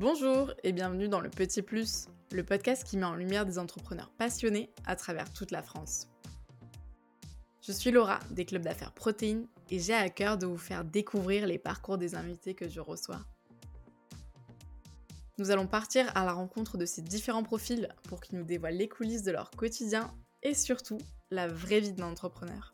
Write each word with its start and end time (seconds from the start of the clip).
Bonjour 0.00 0.54
et 0.64 0.72
bienvenue 0.72 1.10
dans 1.10 1.20
le 1.20 1.28
Petit 1.28 1.60
Plus, 1.60 2.08
le 2.32 2.42
podcast 2.42 2.84
qui 2.84 2.96
met 2.96 3.04
en 3.04 3.16
lumière 3.16 3.44
des 3.44 3.58
entrepreneurs 3.58 4.10
passionnés 4.16 4.70
à 4.86 4.96
travers 4.96 5.30
toute 5.30 5.50
la 5.50 5.62
France. 5.62 6.08
Je 7.60 7.70
suis 7.70 7.90
Laura 7.90 8.18
des 8.30 8.46
clubs 8.46 8.62
d'affaires 8.62 8.94
Protéines 8.94 9.46
et 9.70 9.78
j'ai 9.78 9.92
à 9.92 10.08
cœur 10.08 10.38
de 10.38 10.46
vous 10.46 10.56
faire 10.56 10.86
découvrir 10.86 11.46
les 11.46 11.58
parcours 11.58 11.98
des 11.98 12.14
invités 12.14 12.54
que 12.54 12.66
je 12.66 12.80
reçois. 12.80 13.20
Nous 15.36 15.50
allons 15.50 15.66
partir 15.66 16.10
à 16.16 16.24
la 16.24 16.32
rencontre 16.32 16.78
de 16.78 16.86
ces 16.86 17.02
différents 17.02 17.44
profils 17.44 17.86
pour 18.04 18.22
qu'ils 18.22 18.38
nous 18.38 18.46
dévoilent 18.46 18.78
les 18.78 18.88
coulisses 18.88 19.24
de 19.24 19.32
leur 19.32 19.50
quotidien 19.50 20.14
et 20.42 20.54
surtout 20.54 20.96
la 21.30 21.46
vraie 21.46 21.80
vie 21.80 21.92
d'un 21.92 22.06
entrepreneur. 22.06 22.72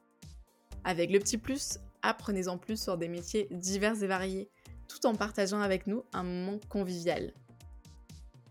Avec 0.85 1.11
le 1.11 1.19
petit 1.19 1.39
plus, 1.39 1.81
apprenez-en 2.03 2.57
plus 2.57 2.81
sur 2.81 2.97
des 2.97 3.09
métiers 3.09 3.49
divers 3.51 4.01
et 4.01 4.07
variés 4.07 4.49
tout 4.89 5.07
en 5.07 5.15
partageant 5.15 5.61
avec 5.61 5.87
nous 5.87 6.05
un 6.13 6.23
moment 6.23 6.59
convivial. 6.69 7.33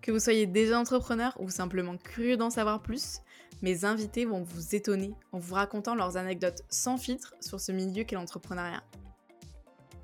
Que 0.02 0.12
vous 0.12 0.20
soyez 0.20 0.46
déjà 0.46 0.80
entrepreneur 0.80 1.36
ou 1.40 1.50
simplement 1.50 1.98
curieux 1.98 2.38
d'en 2.38 2.50
savoir 2.50 2.82
plus, 2.82 3.20
mes 3.62 3.86
invités 3.86 4.26
vont 4.26 4.44
vous 4.44 4.76
étonner 4.76 5.14
en 5.32 5.40
vous 5.40 5.56
racontant 5.56 5.96
leurs 5.96 6.18
anecdotes 6.18 6.62
sans 6.70 6.98
filtre 6.98 7.34
sur 7.42 7.60
ce 7.60 7.72
milieu 7.72 8.04
qu'est 8.04 8.16
l'entrepreneuriat. 8.16 8.84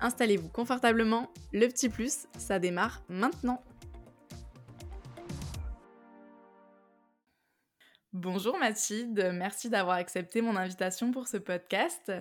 Installez-vous 0.00 0.48
confortablement, 0.48 1.30
le 1.52 1.68
petit 1.68 1.88
plus, 1.88 2.26
ça 2.36 2.58
démarre 2.58 3.02
maintenant. 3.08 3.62
Bonjour 8.12 8.58
Mathilde, 8.58 9.30
merci 9.32 9.70
d'avoir 9.70 9.96
accepté 9.96 10.42
mon 10.42 10.56
invitation 10.56 11.12
pour 11.12 11.28
ce 11.28 11.36
podcast. 11.36 12.12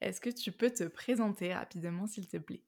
Est-ce 0.00 0.20
que 0.20 0.30
tu 0.30 0.52
peux 0.52 0.70
te 0.70 0.84
présenter 0.84 1.54
rapidement 1.54 2.06
s'il 2.06 2.28
te 2.28 2.36
plaît? 2.36 2.62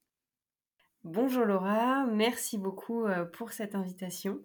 Bonjour 1.04 1.46
Laura, 1.46 2.04
merci 2.04 2.58
beaucoup 2.58 3.06
euh, 3.06 3.24
pour 3.24 3.52
cette 3.52 3.74
invitation. 3.74 4.38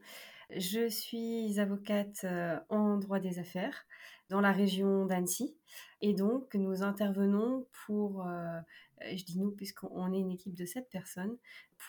Je 0.55 0.87
suis 0.87 1.59
avocate 1.59 2.21
euh, 2.23 2.57
en 2.69 2.95
droit 2.97 3.19
des 3.19 3.39
affaires 3.39 3.85
dans 4.29 4.39
la 4.39 4.53
région 4.53 5.05
d'Annecy 5.05 5.53
et 5.99 6.13
donc 6.13 6.55
nous 6.55 6.81
intervenons 6.81 7.67
pour, 7.85 8.25
euh, 8.25 8.61
je 9.01 9.25
dis 9.25 9.37
nous 9.37 9.51
puisqu'on 9.51 10.13
est 10.13 10.19
une 10.19 10.31
équipe 10.31 10.55
de 10.55 10.63
sept 10.63 10.89
personnes, 10.89 11.35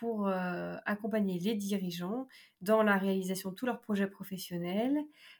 pour 0.00 0.28
accompagner 0.28 1.38
les 1.38 1.54
dirigeants 1.54 2.26
dans 2.60 2.82
la 2.82 2.98
réalisation 2.98 3.50
de 3.50 3.54
tous 3.54 3.66
leurs 3.66 3.80
projets 3.80 4.08
professionnels 4.08 4.98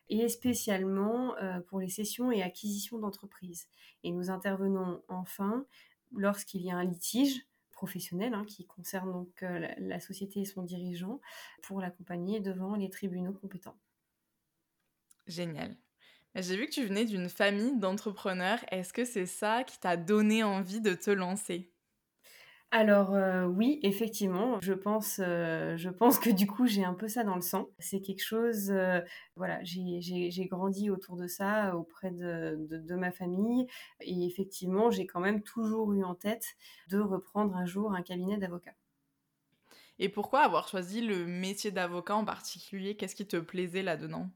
et 0.09 0.29
spécialement 0.29 1.35
pour 1.67 1.81
les 1.81 1.89
cessions 1.89 2.31
et 2.31 2.43
acquisitions 2.43 2.99
d'entreprises. 2.99 3.67
Et 4.05 4.13
nous 4.13 4.31
intervenons 4.31 5.03
enfin 5.09 5.67
lorsqu'il 6.15 6.63
y 6.63 6.71
a 6.71 6.77
un 6.77 6.85
litige 6.85 7.45
professionnel 7.77 8.35
hein, 8.35 8.45
qui 8.45 8.67
concerne 8.67 9.13
donc 9.13 9.43
euh, 9.43 9.69
la, 9.79 10.01
société 10.01 10.41
et 10.41 10.45
son 10.45 10.63
dirigeant 10.63 11.21
pour 11.63 11.81
l'accompagner 11.81 12.41
devant 12.41 12.75
les 12.75 12.91
tribunaux 12.91 13.35
compétents. 13.35 13.79
Génial. 15.27 15.77
J'ai 16.35 16.57
vu 16.57 16.67
que 16.67 16.73
tu 16.73 16.85
venais 16.85 17.05
d'une 17.05 17.29
famille 17.29 17.79
d'entrepreneurs. 17.79 18.65
Est-ce 18.71 18.93
que 18.93 19.05
c'est 19.05 19.27
ça 19.27 19.63
qui 19.63 19.79
t'a 19.79 19.97
donné 19.97 20.43
envie 20.43 20.81
de 20.81 20.95
te 20.95 21.11
lancer? 21.11 21.73
Alors 22.73 23.15
euh, 23.15 23.47
oui, 23.47 23.79
effectivement, 23.83 24.61
je 24.61 24.73
pense, 24.73 25.21
euh, 25.23 25.77
je 25.77 25.89
pense 25.89 26.19
que 26.19 26.31
du 26.31 26.47
coup 26.47 26.67
j'ai 26.67 26.85
un 26.85 26.95
peu 26.95 27.09
ça 27.09 27.23
dans 27.25 27.37
le 27.37 27.41
sang. 27.41 27.71
C'est 27.79 28.01
quelque 28.01 28.23
chose, 28.23 28.71
euh, 28.71 29.01
voilà, 29.37 29.61
j'ai 29.63 30.47
grandi 30.51 30.91
autour 30.91 31.17
de 31.17 31.27
ça 31.29 31.77
auprès 31.77 32.11
de, 32.11 32.67
de, 32.69 32.95
ma 32.97 33.13
famille 33.13 33.67
et 34.01 34.27
effectivement 34.27 34.91
j'ai 34.91 35.07
quand 35.07 35.21
même 35.21 35.43
toujours 35.43 35.93
eu 35.95 36.03
en 36.05 36.15
tête 36.15 36.57
de 36.89 36.99
reprendre 36.99 37.57
un 37.57 37.67
jour 37.67 37.95
un 37.95 38.03
cabinet 38.03 38.37
d'avocat. 38.37 38.75
Et 39.99 40.09
pourquoi 40.09 40.41
avoir 40.41 40.69
choisi 40.69 41.01
le 41.03 41.27
métier 41.27 41.71
d'avocat 41.71 42.17
en 42.17 42.25
particulier? 42.25 42.97
Qu'est-ce 42.97 43.15
qui 43.15 43.27
te 43.27 43.37
plaisait 43.37 43.83
là-dedans? 43.83 44.31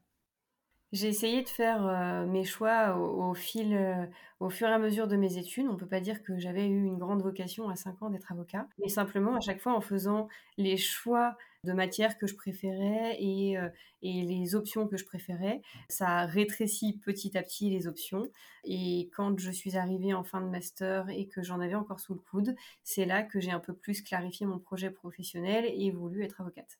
J'ai 0.92 1.08
essayé 1.08 1.42
de 1.42 1.48
faire 1.48 1.86
euh, 1.86 2.26
mes 2.26 2.44
choix 2.44 2.96
au, 2.96 3.32
fil, 3.34 3.74
euh, 3.74 4.06
au 4.40 4.50
fur 4.50 4.68
et 4.68 4.72
à 4.72 4.78
mesure 4.78 5.06
de 5.06 5.16
mes 5.16 5.38
études. 5.38 5.66
On 5.68 5.74
ne 5.74 5.78
peut 5.78 5.86
pas 5.86 6.00
dire 6.00 6.22
que 6.22 6.38
j'avais 6.38 6.66
eu 6.66 6.84
une 6.84 6.98
grande 6.98 7.22
vocation 7.22 7.68
à 7.68 7.76
5 7.76 8.02
ans 8.02 8.10
d'être 8.10 8.32
avocat, 8.32 8.66
mais 8.80 8.88
simplement 8.88 9.36
à 9.36 9.40
chaque 9.40 9.60
fois 9.60 9.74
en 9.74 9.80
faisant 9.80 10.28
les 10.56 10.76
choix 10.76 11.36
de 11.64 11.72
matières 11.72 12.18
que 12.18 12.26
je 12.26 12.34
préférais 12.34 13.16
et, 13.20 13.56
euh, 13.58 13.68
et 14.02 14.22
les 14.22 14.54
options 14.54 14.88
que 14.88 14.96
je 14.96 15.04
préférais, 15.04 15.62
ça 15.88 16.26
rétrécit 16.26 16.98
petit 16.98 17.36
à 17.38 17.42
petit 17.42 17.70
les 17.70 17.86
options. 17.86 18.26
Et 18.64 19.10
quand 19.14 19.38
je 19.38 19.50
suis 19.50 19.76
arrivée 19.76 20.12
en 20.14 20.24
fin 20.24 20.40
de 20.40 20.48
master 20.48 21.08
et 21.10 21.28
que 21.28 21.42
j'en 21.42 21.60
avais 21.60 21.74
encore 21.74 22.00
sous 22.00 22.14
le 22.14 22.20
coude, 22.20 22.56
c'est 22.82 23.04
là 23.04 23.22
que 23.22 23.38
j'ai 23.38 23.52
un 23.52 23.60
peu 23.60 23.74
plus 23.74 24.02
clarifié 24.02 24.46
mon 24.46 24.58
projet 24.58 24.90
professionnel 24.90 25.66
et 25.66 25.90
voulu 25.90 26.24
être 26.24 26.40
avocate. 26.40 26.78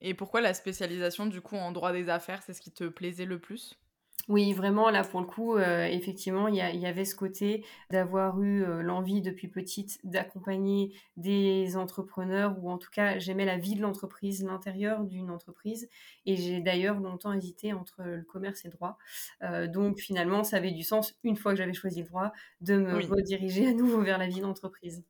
Et 0.00 0.14
pourquoi 0.14 0.40
la 0.40 0.54
spécialisation 0.54 1.26
du 1.26 1.40
coup 1.40 1.56
en 1.56 1.72
droit 1.72 1.92
des 1.92 2.08
affaires, 2.08 2.42
c'est 2.42 2.52
ce 2.52 2.60
qui 2.60 2.72
te 2.72 2.84
plaisait 2.84 3.24
le 3.24 3.38
plus? 3.38 3.78
Oui, 4.28 4.52
vraiment, 4.54 4.90
là, 4.90 5.04
pour 5.04 5.20
le 5.20 5.26
coup, 5.26 5.56
euh, 5.56 5.84
effectivement, 5.84 6.48
il 6.48 6.56
y, 6.56 6.86
avait 6.86 7.04
ce 7.04 7.14
côté 7.14 7.64
d'avoir 7.90 8.42
eu 8.42 8.64
euh, 8.64 8.82
l'envie 8.82 9.22
depuis 9.22 9.46
petite 9.46 10.00
d'accompagner 10.02 10.92
des 11.16 11.76
entrepreneurs, 11.76 12.56
ou 12.60 12.68
en 12.68 12.76
tout 12.76 12.90
cas, 12.90 13.20
j'aimais 13.20 13.44
la 13.44 13.56
vie 13.56 13.76
de 13.76 13.82
l'entreprise, 13.82 14.42
l'intérieur 14.42 15.04
d'une 15.04 15.30
entreprise, 15.30 15.88
et 16.24 16.34
j'ai 16.34 16.60
d'ailleurs 16.60 16.98
longtemps 16.98 17.32
hésité 17.32 17.72
entre 17.72 18.02
le 18.02 18.24
commerce 18.24 18.64
et 18.64 18.68
le 18.68 18.72
droit. 18.72 18.98
Euh, 19.42 19.68
donc, 19.68 20.00
finalement, 20.00 20.42
ça 20.42 20.56
avait 20.56 20.72
du 20.72 20.82
sens, 20.82 21.14
une 21.22 21.36
fois 21.36 21.52
que 21.52 21.58
j'avais 21.58 21.72
choisi 21.72 22.02
le 22.02 22.08
droit, 22.08 22.32
de 22.60 22.76
me 22.78 22.96
rediriger 22.96 23.68
à 23.68 23.74
nouveau 23.74 24.00
vers 24.02 24.18
la 24.18 24.26
vie 24.26 24.40
d'entreprise. 24.40 25.04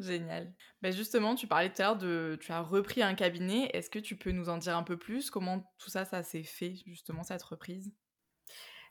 Génial. 0.00 0.54
Ben 0.80 0.92
justement, 0.92 1.34
tu 1.34 1.46
parlais 1.46 1.70
tout 1.70 1.82
à 1.82 1.84
l'heure 1.84 1.98
de... 1.98 2.38
Tu 2.40 2.52
as 2.52 2.62
repris 2.62 3.02
un 3.02 3.14
cabinet. 3.14 3.70
Est-ce 3.74 3.90
que 3.90 3.98
tu 3.98 4.16
peux 4.16 4.30
nous 4.30 4.48
en 4.48 4.56
dire 4.56 4.76
un 4.76 4.82
peu 4.82 4.96
plus? 4.96 5.30
Comment 5.30 5.70
tout 5.78 5.90
ça, 5.90 6.06
ça 6.06 6.22
s'est 6.22 6.42
fait, 6.42 6.74
justement, 6.86 7.22
cette 7.22 7.42
reprise? 7.42 7.92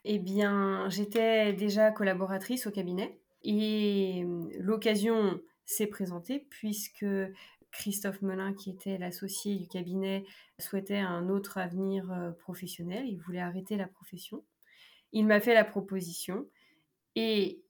Eh 0.04 0.20
bien, 0.20 0.88
j'étais 0.88 1.52
déjà 1.52 1.90
collaboratrice 1.90 2.68
au 2.68 2.70
cabinet. 2.70 3.20
Et 3.42 4.24
l'occasion 4.58 5.40
s'est 5.64 5.88
présentée 5.88 6.46
puisque 6.48 7.06
Christophe 7.72 8.22
Melin, 8.22 8.54
qui 8.54 8.70
était 8.70 8.98
l'associé 8.98 9.56
du 9.56 9.66
cabinet, 9.66 10.24
souhaitait 10.58 10.98
un 10.98 11.28
autre 11.28 11.58
avenir 11.58 12.10
euh, 12.12 12.30
professionnel. 12.30 13.04
Il 13.06 13.18
voulait 13.18 13.40
arrêter 13.40 13.76
la 13.76 13.88
profession. 13.88 14.44
Il 15.12 15.26
m'a 15.26 15.40
fait 15.40 15.54
la 15.54 15.64
proposition. 15.64 16.46
Et 17.16 17.64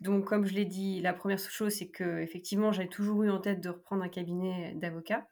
donc, 0.00 0.24
comme 0.24 0.46
je 0.46 0.54
l'ai 0.54 0.64
dit, 0.64 1.00
la 1.00 1.12
première 1.12 1.38
chose, 1.38 1.74
c'est 1.74 1.88
que 1.88 2.20
effectivement, 2.20 2.72
j'avais 2.72 2.88
toujours 2.88 3.22
eu 3.22 3.30
en 3.30 3.38
tête 3.38 3.60
de 3.60 3.68
reprendre 3.68 4.02
un 4.02 4.08
cabinet 4.08 4.74
d'avocat. 4.74 5.26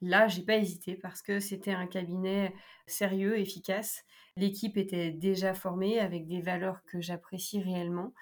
Là, 0.00 0.26
j'ai 0.28 0.42
pas 0.42 0.56
hésité 0.56 0.96
parce 0.96 1.22
que 1.22 1.40
c'était 1.40 1.72
un 1.72 1.86
cabinet 1.86 2.54
sérieux, 2.86 3.38
efficace. 3.38 4.04
L'équipe 4.36 4.76
était 4.76 5.10
déjà 5.10 5.54
formée 5.54 6.00
avec 6.00 6.26
des 6.26 6.40
valeurs 6.40 6.82
que 6.84 7.00
j'apprécie 7.00 7.62
réellement. 7.62 8.14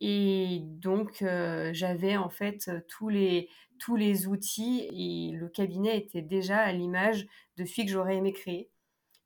Et 0.00 0.60
donc, 0.62 1.22
euh, 1.22 1.70
j'avais 1.72 2.16
en 2.16 2.28
fait 2.30 2.70
tous 2.88 3.08
les, 3.08 3.48
tous 3.78 3.96
les 3.96 4.26
outils 4.26 4.88
et 4.90 5.36
le 5.36 5.48
cabinet 5.48 5.96
était 5.98 6.22
déjà 6.22 6.58
à 6.60 6.72
l'image 6.72 7.26
de 7.56 7.64
celui 7.64 7.86
que 7.86 7.92
j'aurais 7.92 8.16
aimé 8.16 8.32
créer. 8.32 8.70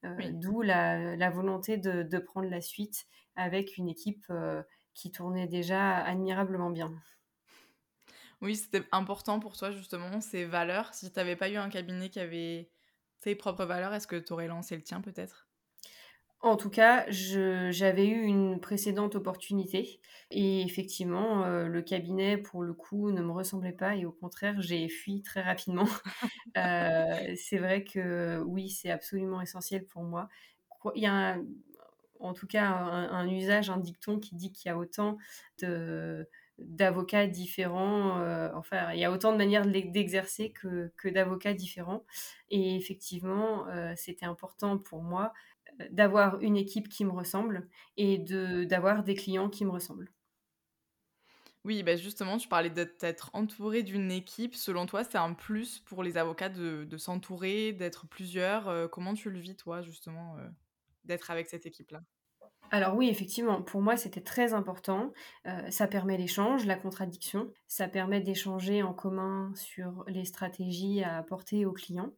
Euh, 0.04 0.30
d'où 0.32 0.62
la, 0.62 1.30
volonté 1.30 1.76
de, 1.76 2.18
prendre 2.18 2.48
la 2.48 2.60
suite 2.60 3.06
avec 3.34 3.76
une 3.76 3.88
équipe 3.88 4.24
euh, 4.30 4.62
qui 4.98 5.12
tournait 5.12 5.46
déjà 5.46 5.98
admirablement 5.98 6.70
bien. 6.70 6.92
Oui, 8.40 8.56
c'était 8.56 8.82
important 8.92 9.38
pour 9.40 9.56
toi 9.56 9.70
justement, 9.70 10.20
ces 10.20 10.44
valeurs. 10.44 10.92
Si 10.94 11.10
tu 11.10 11.18
n'avais 11.18 11.36
pas 11.36 11.48
eu 11.48 11.56
un 11.56 11.68
cabinet 11.68 12.10
qui 12.10 12.20
avait 12.20 12.68
tes 13.20 13.34
propres 13.36 13.64
valeurs, 13.64 13.94
est-ce 13.94 14.06
que 14.08 14.16
tu 14.16 14.32
aurais 14.32 14.48
lancé 14.48 14.76
le 14.76 14.82
tien 14.82 15.00
peut-être? 15.00 15.48
En 16.40 16.56
tout 16.56 16.70
cas, 16.70 17.04
j'avais 17.10 18.06
eu 18.06 18.22
une 18.22 18.60
précédente 18.60 19.16
opportunité 19.16 20.00
et 20.30 20.62
effectivement, 20.62 21.44
euh, 21.44 21.66
le 21.66 21.82
cabinet, 21.82 22.38
pour 22.38 22.62
le 22.62 22.74
coup, 22.74 23.10
ne 23.10 23.20
me 23.22 23.32
ressemblait 23.32 23.72
pas 23.72 23.96
et 23.96 24.04
au 24.04 24.12
contraire, 24.12 24.60
j'ai 24.60 24.88
fui 24.88 25.22
très 25.22 25.42
rapidement. 25.42 25.86
Euh, 26.56 27.34
c'est 27.36 27.58
vrai 27.58 27.84
que 27.84 28.40
oui, 28.40 28.70
c'est 28.70 28.90
absolument 28.90 29.40
essentiel 29.40 29.84
pour 29.84 30.02
moi. 30.02 30.28
Il 30.96 31.02
y 31.02 31.06
a 31.06 31.12
un, 31.12 31.44
en 32.20 32.32
tout 32.32 32.46
cas 32.46 32.66
un, 32.66 33.28
usage, 33.28 33.70
un 33.70 33.78
dicton 33.78 34.18
qui 34.18 34.34
dit 34.34 34.52
qu'il 34.52 34.68
y 34.68 34.72
a 34.72 34.78
autant 34.78 35.18
d'avocats 36.58 37.26
différents, 37.26 38.18
euh, 38.18 38.50
enfin, 38.54 38.92
il 38.92 38.98
y 38.98 39.04
a 39.04 39.12
autant 39.12 39.32
de 39.32 39.38
manières 39.38 39.66
d'exercer 39.66 40.50
que, 40.52 40.90
d'avocats 41.08 41.54
différents. 41.54 42.04
Et 42.50 42.76
effectivement, 42.76 43.68
euh, 43.68 43.92
c'était 43.96 44.26
important 44.26 44.78
pour 44.78 45.02
moi 45.02 45.32
euh, 45.80 45.84
d'avoir 45.90 46.40
une 46.40 46.56
équipe 46.56 46.88
qui 46.88 47.04
me 47.04 47.12
ressemble 47.12 47.68
et 47.96 48.18
d'avoir 48.18 49.04
des 49.04 49.14
clients 49.14 49.48
qui 49.48 49.64
me 49.64 49.70
ressemblent. 49.70 50.10
Oui, 51.64 51.82
bah 51.82 51.96
justement, 51.96 52.38
tu 52.38 52.48
parlais 52.48 52.70
d'être 52.70 53.30
entouré 53.34 53.82
d'une 53.82 54.10
équipe. 54.10 54.54
Selon 54.54 54.86
toi, 54.86 55.04
c'est 55.04 55.18
un 55.18 55.34
plus 55.34 55.80
pour 55.80 56.02
les 56.02 56.16
avocats 56.16 56.48
de, 56.48 56.96
s'entourer, 56.96 57.72
d'être 57.72 58.06
plusieurs. 58.06 58.88
comment 58.90 59.12
tu 59.12 59.28
le 59.28 59.38
vis, 59.38 59.56
toi, 59.56 59.82
justement 59.82 60.36
d'être 61.04 61.30
avec 61.30 61.48
cette 61.48 61.66
équipe-là? 61.66 62.02
Alors 62.70 62.96
oui, 62.96 63.08
effectivement, 63.08 63.62
pour 63.62 63.80
moi 63.80 63.96
c'était 63.96 64.20
très 64.20 64.52
important. 64.52 65.12
Euh, 65.46 65.70
ça 65.70 65.86
permet 65.86 66.18
l'échange, 66.18 66.66
la 66.66 66.76
contradiction, 66.76 67.50
ça 67.66 67.88
permet 67.88 68.20
d'échanger 68.20 68.82
en 68.82 68.92
commun 68.92 69.52
sur 69.54 70.04
les 70.06 70.26
stratégies 70.26 71.02
à 71.02 71.16
apporter 71.16 71.64
aux 71.64 71.72
clients. 71.72 72.12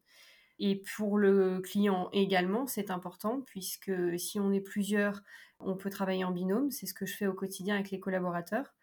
Et 0.59 0.83
pour 0.97 1.19
le 1.19 1.61
client 1.61 2.11
également, 2.13 2.67
c'est 2.67 2.91
important 2.91 3.43
puisque 3.47 3.93
si 4.19 4.41
on 4.41 4.53
est 4.53 4.61
plusieurs, 4.61 5.23
on 5.61 5.77
peut 5.77 5.89
travailler 5.89 6.25
en 6.25 6.33
binôme. 6.33 6.71
C'est 6.71 6.87
ce 6.87 6.95
que 6.95 7.07
je 7.07 7.17
fais 7.17 7.27
au 7.27 7.33
quotidien 7.33 7.77
avec 7.77 7.91
les 7.91 8.01
collaborateurs. 8.01 8.75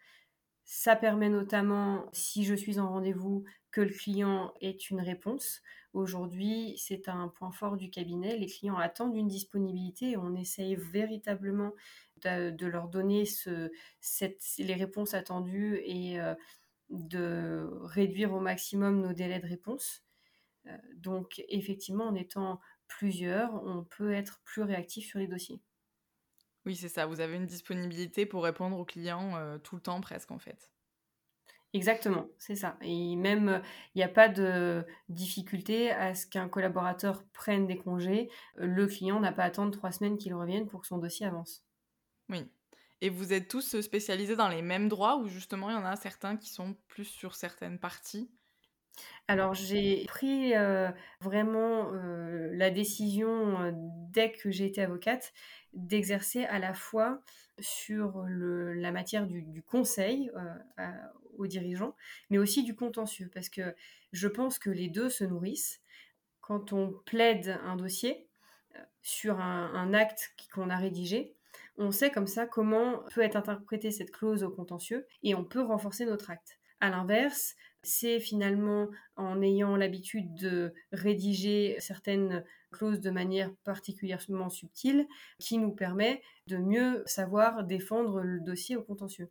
Ça 0.70 0.96
permet 0.96 1.30
notamment, 1.30 2.10
si 2.12 2.44
je 2.44 2.54
suis 2.54 2.78
en 2.78 2.90
rendez-vous, 2.90 3.42
que 3.70 3.80
le 3.80 3.88
client 3.88 4.52
ait 4.60 4.72
une 4.72 5.00
réponse. 5.00 5.62
Aujourd'hui, 5.94 6.74
c'est 6.76 7.08
un 7.08 7.28
point 7.28 7.50
fort 7.50 7.78
du 7.78 7.88
cabinet. 7.88 8.36
Les 8.36 8.48
clients 8.48 8.76
attendent 8.76 9.16
une 9.16 9.28
disponibilité 9.28 10.10
et 10.10 10.16
on 10.18 10.34
essaye 10.34 10.76
véritablement 10.76 11.72
de, 12.22 12.66
leur 12.66 12.88
donner 12.88 13.24
les 14.58 14.74
réponses 14.74 15.14
attendues 15.14 15.80
et 15.86 16.20
euh, 16.20 16.34
de 16.90 17.66
réduire 17.84 18.34
au 18.34 18.40
maximum 18.40 19.00
nos 19.00 19.14
délais 19.14 19.40
de 19.40 19.46
réponse. 19.46 20.04
Euh, 20.66 20.76
donc 20.96 21.42
effectivement, 21.48 22.08
en 22.08 22.14
étant 22.14 22.60
plusieurs, 22.88 23.54
on 23.64 23.84
peut 23.84 24.12
être 24.12 24.42
plus 24.44 24.60
réactif 24.60 25.06
sur 25.06 25.18
les 25.18 25.28
dossiers. 25.28 25.62
Oui, 26.64 26.76
c'est 26.76 26.88
ça. 26.88 27.06
Vous 27.06 27.18
avez 27.20 27.34
une 27.36 27.46
disponibilité 27.46 28.24
pour 28.26 28.44
répondre 28.44 28.78
aux 28.78 28.84
clients 28.84 29.36
euh, 29.36 29.58
tout 29.58 29.74
le 29.76 29.82
temps 29.82 30.00
presque 30.00 30.30
en 30.30 30.38
fait. 30.38 30.70
Exactement, 31.74 32.28
c'est 32.38 32.54
ça. 32.56 32.78
Et 32.80 33.14
même, 33.16 33.62
il 33.94 33.98
n'y 33.98 34.02
a 34.02 34.08
pas 34.08 34.28
de 34.28 34.86
difficulté 35.10 35.90
à 35.90 36.14
ce 36.14 36.26
qu'un 36.26 36.48
collaborateur 36.48 37.24
prenne 37.34 37.66
des 37.66 37.76
congés. 37.76 38.30
Le 38.56 38.86
client 38.86 39.20
n'a 39.20 39.32
pas 39.32 39.42
à 39.42 39.46
attendre 39.46 39.76
trois 39.76 39.92
semaines 39.92 40.16
qu'il 40.16 40.34
revienne 40.34 40.66
pour 40.66 40.80
que 40.80 40.86
son 40.86 40.98
dossier 40.98 41.26
avance. 41.26 41.66
Oui. 42.30 42.50
Et 43.02 43.10
vous 43.10 43.32
êtes 43.34 43.48
tous 43.48 43.80
spécialisés 43.82 44.34
dans 44.36 44.48
les 44.48 44.62
mêmes 44.62 44.88
droits 44.88 45.16
ou 45.18 45.26
justement 45.28 45.68
il 45.70 45.74
y 45.74 45.76
en 45.76 45.84
a 45.84 45.96
certains 45.96 46.36
qui 46.38 46.48
sont 46.50 46.74
plus 46.88 47.04
sur 47.04 47.34
certaines 47.34 47.78
parties? 47.78 48.30
Alors 49.26 49.54
j'ai 49.54 50.04
pris 50.06 50.52
vraiment 51.20 51.90
la 51.92 52.70
décision 52.70 53.72
dès 54.10 54.32
que 54.32 54.50
j'ai 54.50 54.66
été 54.66 54.82
avocate 54.82 55.32
d'exercer 55.72 56.44
à 56.44 56.58
la 56.58 56.72
fois 56.72 57.20
sur 57.58 58.24
la 58.26 58.92
matière 58.92 59.26
du, 59.26 59.62
conseil 59.62 60.30
aux 61.36 61.46
dirigeants, 61.46 61.94
mais 62.30 62.38
aussi 62.38 62.64
du 62.64 62.74
contentieux, 62.74 63.30
parce 63.32 63.48
que 63.48 63.74
je 64.12 64.28
pense 64.28 64.58
que 64.58 64.70
les 64.70 64.88
deux 64.88 65.10
se 65.10 65.24
nourrissent. 65.24 65.82
Quand 66.40 66.72
on 66.72 66.92
plaide 67.04 67.58
un 67.64 67.76
dossier 67.76 68.28
sur 69.02 69.40
un 69.40 69.92
acte 69.92 70.32
qu'on 70.52 70.70
a 70.70 70.76
rédigé, 70.76 71.36
on 71.78 71.92
sait 71.92 72.10
comme 72.10 72.26
ça 72.26 72.46
comment 72.46 73.04
peut 73.14 73.22
être 73.22 73.36
interprétée 73.36 73.90
cette 73.92 74.10
clause 74.10 74.42
au 74.42 74.50
contentieux 74.50 75.06
et 75.22 75.34
on 75.34 75.44
peut 75.44 75.62
renforcer 75.62 76.04
notre 76.04 76.30
acte. 76.30 76.58
À 76.80 76.90
l'inverse, 76.90 77.54
c'est 77.82 78.20
finalement 78.20 78.88
en 79.16 79.40
ayant 79.42 79.76
l'habitude 79.76 80.34
de 80.34 80.74
rédiger 80.92 81.76
certaines 81.80 82.44
clauses 82.72 83.00
de 83.00 83.10
manière 83.10 83.52
particulièrement 83.64 84.50
subtile 84.50 85.06
qui 85.38 85.58
nous 85.58 85.72
permet 85.72 86.22
de 86.46 86.56
mieux 86.58 87.02
savoir 87.06 87.64
défendre 87.64 88.20
le 88.20 88.40
dossier 88.40 88.76
au 88.76 88.82
contentieux. 88.82 89.30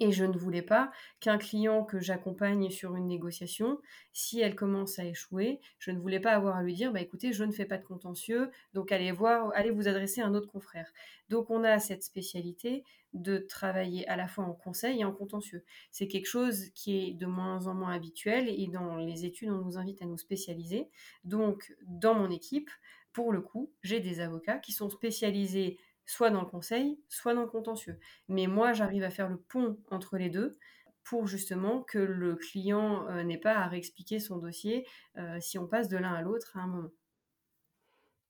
Et 0.00 0.12
je 0.12 0.24
ne 0.24 0.36
voulais 0.36 0.62
pas 0.62 0.90
qu'un 1.20 1.38
client 1.38 1.84
que 1.84 2.00
j'accompagne 2.00 2.70
sur 2.70 2.96
une 2.96 3.06
négociation, 3.06 3.80
si 4.12 4.40
elle 4.40 4.54
commence 4.54 4.98
à 4.98 5.04
échouer, 5.04 5.60
je 5.78 5.90
ne 5.90 5.98
voulais 5.98 6.20
pas 6.20 6.32
avoir 6.32 6.56
à 6.56 6.62
lui 6.62 6.74
dire, 6.74 6.92
bah 6.92 7.00
écoutez, 7.00 7.32
je 7.32 7.44
ne 7.44 7.52
fais 7.52 7.64
pas 7.64 7.78
de 7.78 7.84
contentieux, 7.84 8.50
donc 8.74 8.92
allez 8.92 9.12
voir, 9.12 9.50
allez 9.54 9.70
vous 9.70 9.88
adresser 9.88 10.20
à 10.20 10.26
un 10.26 10.34
autre 10.34 10.50
confrère. 10.50 10.92
Donc 11.28 11.50
on 11.50 11.64
a 11.64 11.78
cette 11.78 12.02
spécialité 12.02 12.84
de 13.14 13.38
travailler 13.38 14.06
à 14.08 14.16
la 14.16 14.28
fois 14.28 14.44
en 14.44 14.52
conseil 14.52 15.00
et 15.00 15.04
en 15.04 15.12
contentieux. 15.12 15.64
C'est 15.90 16.08
quelque 16.08 16.26
chose 16.26 16.70
qui 16.74 16.98
est 16.98 17.14
de 17.14 17.26
moins 17.26 17.66
en 17.66 17.74
moins 17.74 17.94
habituel 17.94 18.48
et 18.48 18.66
dans 18.68 18.96
les 18.96 19.24
études, 19.24 19.50
on 19.50 19.64
nous 19.64 19.78
invite 19.78 20.02
à 20.02 20.06
nous 20.06 20.18
spécialiser. 20.18 20.88
Donc 21.24 21.74
dans 21.86 22.14
mon 22.14 22.30
équipe, 22.30 22.70
pour 23.12 23.32
le 23.32 23.40
coup, 23.40 23.72
j'ai 23.82 24.00
des 24.00 24.20
avocats 24.20 24.58
qui 24.58 24.72
sont 24.72 24.90
spécialisés 24.90 25.78
soit 26.08 26.30
dans 26.30 26.40
le 26.40 26.46
conseil, 26.46 26.98
soit 27.08 27.34
dans 27.34 27.42
le 27.42 27.48
contentieux. 27.48 28.00
Mais 28.28 28.46
moi, 28.46 28.72
j'arrive 28.72 29.04
à 29.04 29.10
faire 29.10 29.28
le 29.28 29.36
pont 29.36 29.78
entre 29.90 30.16
les 30.16 30.30
deux 30.30 30.58
pour 31.04 31.26
justement 31.26 31.82
que 31.82 31.98
le 31.98 32.34
client 32.34 33.06
euh, 33.08 33.22
n'ait 33.22 33.38
pas 33.38 33.56
à 33.56 33.68
réexpliquer 33.68 34.18
son 34.18 34.38
dossier 34.38 34.86
euh, 35.18 35.38
si 35.40 35.58
on 35.58 35.66
passe 35.66 35.88
de 35.88 35.98
l'un 35.98 36.14
à 36.14 36.22
l'autre 36.22 36.56
à 36.56 36.60
un 36.60 36.66
moment. 36.66 36.90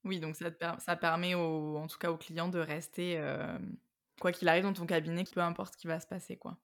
Oui, 0.05 0.21
donc 0.21 0.37
ça, 0.37 0.97
permet 0.97 1.35
en 1.35 1.87
tout 1.87 1.99
cas 1.99 2.11
au 2.11 2.17
client 2.17 2.49
de 2.49 2.59
rester, 2.59 3.19
euh, 3.19 3.59
quoi 4.21 4.33
qu'il 4.33 4.49
arrive 4.49 4.65
dans 4.65 4.73
ton 4.73 4.87
cabinet, 4.87 5.25
peu 5.33 5.41
importe 5.41 5.75
ce 5.75 5.79
qui 5.79 5.87
va 5.87 6.01
se 6.01 6.07
passer. 6.07 6.37
quoi. 6.37 6.57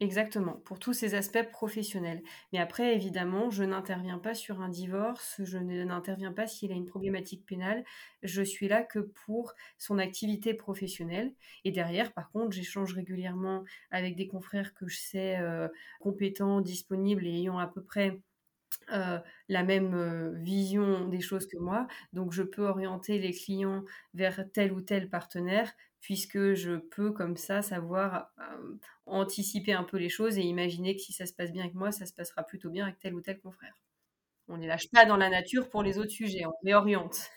Exactement, 0.00 0.54
pour 0.64 0.80
tous 0.80 0.92
ces 0.92 1.14
aspects 1.14 1.48
professionnels. 1.50 2.22
Mais 2.52 2.58
après, 2.58 2.96
évidemment, 2.96 3.48
je 3.50 3.62
n'interviens 3.62 4.18
pas 4.18 4.34
sur 4.34 4.60
un 4.60 4.68
divorce, 4.68 5.40
je 5.44 5.56
n'interviens 5.56 6.32
pas 6.32 6.48
s'il 6.48 6.72
a 6.72 6.74
une 6.74 6.84
problématique 6.86 7.46
pénale, 7.46 7.84
je 8.22 8.42
suis 8.42 8.66
là 8.66 8.82
que 8.82 8.98
pour 8.98 9.54
son 9.78 9.98
activité 9.98 10.52
professionnelle. 10.52 11.32
Et 11.64 11.70
derrière, 11.70 12.12
par 12.12 12.30
contre, 12.32 12.50
j'échange 12.52 12.92
régulièrement 12.92 13.62
avec 13.92 14.16
des 14.16 14.26
confrères 14.26 14.74
que 14.74 14.88
je 14.88 14.96
sais 14.98 15.38
euh, 15.38 15.68
compétents, 16.00 16.60
disponibles 16.60 17.24
et 17.26 17.30
ayant 17.38 17.58
à 17.58 17.68
peu 17.68 17.82
près 17.82 18.20
euh, 18.92 19.18
la 19.48 19.62
même 19.62 19.94
euh, 19.94 20.32
vision 20.36 21.08
des 21.08 21.20
choses 21.20 21.46
que 21.46 21.58
moi. 21.58 21.86
Donc, 22.12 22.32
je 22.32 22.42
peux 22.42 22.66
orienter 22.66 23.18
les 23.18 23.32
clients 23.32 23.84
vers 24.12 24.44
tel 24.52 24.72
ou 24.72 24.80
tel 24.80 25.08
partenaire 25.08 25.72
puisque 26.00 26.52
je 26.52 26.76
peux 26.76 27.12
comme 27.12 27.36
ça 27.36 27.62
savoir 27.62 28.30
euh, 28.38 28.76
anticiper 29.06 29.72
un 29.72 29.84
peu 29.84 29.96
les 29.96 30.10
choses 30.10 30.36
et 30.36 30.42
imaginer 30.42 30.94
que 30.94 31.00
si 31.00 31.14
ça 31.14 31.24
se 31.24 31.32
passe 31.32 31.50
bien 31.50 31.62
avec 31.62 31.74
moi, 31.74 31.92
ça 31.92 32.04
se 32.04 32.12
passera 32.12 32.42
plutôt 32.42 32.68
bien 32.68 32.84
avec 32.84 32.98
tel 32.98 33.14
ou 33.14 33.22
tel 33.22 33.40
confrère. 33.40 33.74
On 34.48 34.56
ne 34.56 34.62
les 34.62 34.66
lâche 34.66 34.90
pas 34.90 35.06
dans 35.06 35.16
la 35.16 35.30
nature 35.30 35.70
pour 35.70 35.82
les 35.82 35.98
autres 35.98 36.10
sujets, 36.10 36.44
on 36.44 36.52
les 36.62 36.74
oriente. 36.74 37.30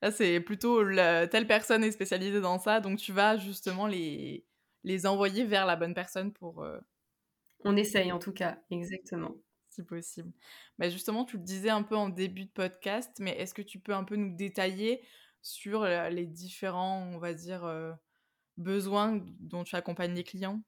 Là, 0.00 0.10
c'est 0.10 0.40
plutôt 0.40 0.82
telle 0.94 1.46
personne 1.46 1.84
est 1.84 1.90
spécialisée 1.90 2.40
dans 2.40 2.58
ça, 2.58 2.80
donc 2.80 2.98
tu 2.98 3.12
vas 3.12 3.36
justement 3.36 3.86
les, 3.86 4.46
les 4.82 5.06
envoyer 5.06 5.44
vers 5.44 5.66
la 5.66 5.76
bonne 5.76 5.92
personne 5.92 6.32
pour... 6.32 6.66
On 7.64 7.76
essaye 7.76 8.10
en 8.12 8.18
tout 8.18 8.32
cas, 8.32 8.56
exactement. 8.70 9.34
Si 9.70 9.84
possible. 9.84 10.32
Bah, 10.78 10.88
justement, 10.88 11.24
tu 11.24 11.36
le 11.36 11.44
disais 11.44 11.70
un 11.70 11.82
peu 11.84 11.96
en 11.96 12.08
début 12.08 12.44
de 12.44 12.50
podcast, 12.50 13.12
mais 13.20 13.30
est-ce 13.38 13.54
que 13.54 13.62
tu 13.62 13.78
peux 13.78 13.94
un 13.94 14.02
peu 14.04 14.16
nous 14.16 14.34
détailler 14.34 15.00
sur 15.42 15.84
les 15.84 16.26
différents, 16.26 17.02
on 17.14 17.18
va 17.18 17.34
dire, 17.34 17.64
besoins 18.56 19.20
dont 19.40 19.64
tu 19.64 19.76
accompagnes 19.76 20.14
les 20.14 20.24
clients? 20.24 20.62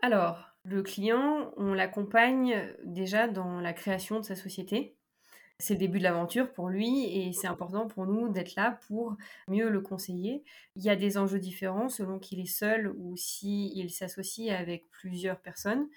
Alors, 0.00 0.56
le 0.64 0.82
client, 0.82 1.52
on 1.56 1.74
l'accompagne 1.74 2.74
déjà 2.84 3.28
dans 3.28 3.60
la 3.60 3.72
création 3.72 4.20
de 4.20 4.24
sa 4.24 4.36
société. 4.36 4.96
C'est 5.60 5.74
le 5.74 5.80
début 5.80 5.98
de 5.98 6.04
l'aventure 6.04 6.52
pour 6.52 6.68
lui 6.68 7.04
et 7.06 7.32
c'est 7.32 7.48
important 7.48 7.88
pour 7.88 8.06
nous 8.06 8.28
d'être 8.28 8.54
là 8.56 8.78
pour 8.86 9.16
mieux 9.48 9.70
le 9.70 9.80
conseiller. 9.80 10.44
Il 10.76 10.84
y 10.84 10.90
a 10.90 10.96
des 10.96 11.18
enjeux 11.18 11.40
différents 11.40 11.88
selon 11.88 12.20
qu'il 12.20 12.40
est 12.40 12.46
seul 12.46 12.94
ou 12.96 13.16
s'il 13.16 13.90
s'associe 13.90 14.50
avec 14.56 14.88
plusieurs 14.90 15.40
personnes 15.40 15.88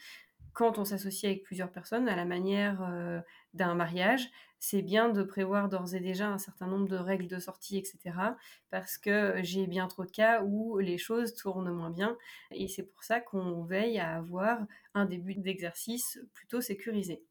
quand 0.53 0.77
on 0.77 0.85
s'associe 0.85 1.31
avec 1.31 1.43
plusieurs 1.43 1.71
personnes, 1.71 2.07
à 2.09 2.15
la 2.15 2.25
manière 2.25 2.81
euh, 2.83 3.21
d'un 3.53 3.73
mariage, 3.73 4.29
c'est 4.59 4.81
bien 4.81 5.09
de 5.09 5.23
prévoir 5.23 5.69
d'ores 5.69 5.95
et 5.95 5.99
déjà 5.99 6.27
un 6.27 6.37
certain 6.37 6.67
nombre 6.67 6.87
de 6.87 6.95
règles 6.95 7.27
de 7.27 7.39
sortie, 7.39 7.77
etc. 7.77 8.15
Parce 8.69 8.97
que 8.97 9.35
j'ai 9.41 9.65
bien 9.65 9.87
trop 9.87 10.05
de 10.05 10.11
cas 10.11 10.43
où 10.43 10.77
les 10.77 10.97
choses 10.97 11.33
tournent 11.33 11.71
moins 11.71 11.89
bien. 11.89 12.15
Et 12.51 12.67
c'est 12.67 12.83
pour 12.83 13.03
ça 13.03 13.19
qu'on 13.19 13.63
veille 13.63 13.97
à 13.97 14.15
avoir 14.17 14.59
un 14.93 15.05
début 15.05 15.35
d'exercice 15.35 16.19
plutôt 16.33 16.61
sécurisé. 16.61 17.23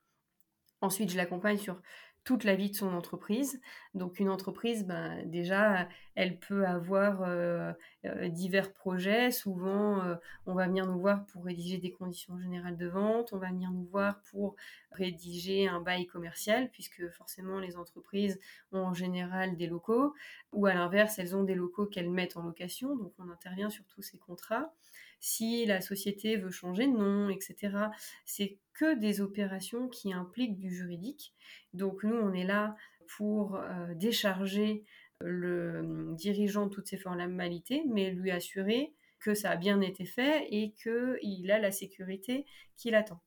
Ensuite, 0.80 1.10
je 1.10 1.16
l'accompagne 1.16 1.58
sur 1.58 1.80
toute 2.24 2.44
la 2.44 2.54
vie 2.54 2.70
de 2.70 2.76
son 2.76 2.94
entreprise. 2.94 3.60
Donc 3.94 4.20
une 4.20 4.28
entreprise, 4.28 4.84
ben, 4.86 5.28
déjà, 5.28 5.88
elle 6.14 6.38
peut 6.38 6.66
avoir 6.66 7.22
euh, 7.22 7.72
euh, 8.04 8.28
divers 8.28 8.72
projets. 8.72 9.30
Souvent, 9.30 10.02
euh, 10.04 10.16
on 10.46 10.54
va 10.54 10.66
venir 10.66 10.86
nous 10.86 10.98
voir 10.98 11.24
pour 11.26 11.44
rédiger 11.44 11.78
des 11.78 11.92
conditions 11.92 12.38
générales 12.38 12.76
de 12.76 12.86
vente, 12.86 13.32
on 13.32 13.38
va 13.38 13.48
venir 13.48 13.70
nous 13.70 13.84
voir 13.84 14.20
pour 14.30 14.56
rédiger 14.92 15.66
un 15.66 15.80
bail 15.80 16.06
commercial, 16.06 16.70
puisque 16.70 17.08
forcément 17.10 17.58
les 17.58 17.76
entreprises 17.76 18.38
ont 18.72 18.80
en 18.80 18.94
général 18.94 19.56
des 19.56 19.66
locaux, 19.66 20.14
ou 20.52 20.66
à 20.66 20.74
l'inverse, 20.74 21.18
elles 21.18 21.34
ont 21.36 21.44
des 21.44 21.54
locaux 21.54 21.86
qu'elles 21.86 22.10
mettent 22.10 22.36
en 22.36 22.42
location, 22.42 22.96
donc 22.96 23.12
on 23.18 23.30
intervient 23.30 23.70
sur 23.70 23.84
tous 23.86 24.02
ces 24.02 24.18
contrats 24.18 24.72
si 25.20 25.66
la 25.66 25.80
société 25.80 26.36
veut 26.36 26.50
changer 26.50 26.86
de 26.86 26.92
nom, 26.92 27.28
etc. 27.28 27.76
C'est 28.24 28.58
que 28.72 28.98
des 28.98 29.20
opérations 29.20 29.88
qui 29.88 30.12
impliquent 30.12 30.58
du 30.58 30.74
juridique. 30.74 31.34
Donc 31.74 32.02
nous, 32.02 32.16
on 32.16 32.32
est 32.32 32.44
là 32.44 32.76
pour 33.16 33.56
euh, 33.56 33.94
décharger 33.94 34.84
le 35.20 36.14
dirigeant 36.14 36.66
de 36.66 36.70
toutes 36.70 36.86
ces 36.86 36.96
formalités, 36.96 37.84
mais 37.88 38.10
lui 38.10 38.30
assurer 38.30 38.94
que 39.18 39.34
ça 39.34 39.50
a 39.50 39.56
bien 39.56 39.82
été 39.82 40.06
fait 40.06 40.46
et 40.50 40.72
qu'il 40.72 41.50
a 41.50 41.58
la 41.58 41.70
sécurité 41.70 42.46
qu'il 42.76 42.94
attend. 42.94 43.20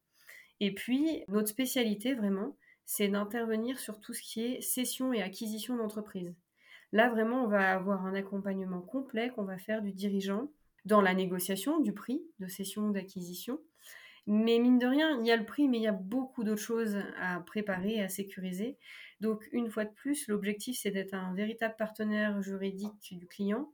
Et 0.60 0.74
puis, 0.74 1.24
notre 1.28 1.50
spécialité 1.50 2.16
vraiment, 2.16 2.58
c'est 2.86 3.08
d'intervenir 3.08 3.80
sur 3.80 4.00
tout 4.00 4.14
ce 4.14 4.22
qui 4.22 4.42
est 4.42 4.62
cession 4.62 5.14
et 5.14 5.22
acquisition 5.22 5.78
d'entreprise. 5.78 6.34
Là, 6.92 7.10
vraiment, 7.10 7.44
on 7.44 7.48
va 7.48 7.72
avoir 7.72 8.06
un 8.06 8.16
accompagnement 8.16 8.82
complet 8.82 9.30
qu'on 9.30 9.44
va 9.44 9.58
faire 9.58 9.82
du 9.82 9.92
dirigeant 9.92 10.52
dans 10.86 11.02
la 11.02 11.14
négociation 11.14 11.80
du 11.80 11.94
prix 11.94 12.22
de 12.40 12.48
cession 12.48 12.90
d'acquisition. 12.90 13.60
Mais 14.26 14.60
mine 14.60 14.80
de 14.80 14.88
rien, 14.88 15.20
il 15.20 15.28
y 15.28 15.32
a 15.32 15.38
le 15.38 15.46
prix, 15.46 15.68
mais 15.68 15.78
il 15.78 15.84
y 15.84 15.88
a 15.88 15.92
beaucoup 15.92 16.44
d'autres 16.44 16.62
choses 16.62 16.98
à 17.20 17.42
préparer, 17.42 18.02
à 18.02 18.08
sécuriser. 18.08 18.78
Donc, 19.20 19.48
une 19.52 19.70
fois 19.70 19.86
de 19.86 19.94
plus, 19.94 20.28
l'objectif, 20.28 20.78
c'est 20.80 20.92
d'être 20.92 21.14
un 21.14 21.34
véritable 21.34 21.76
partenaire 21.78 22.42
juridique 22.42 23.18
du 23.18 23.28
client 23.28 23.72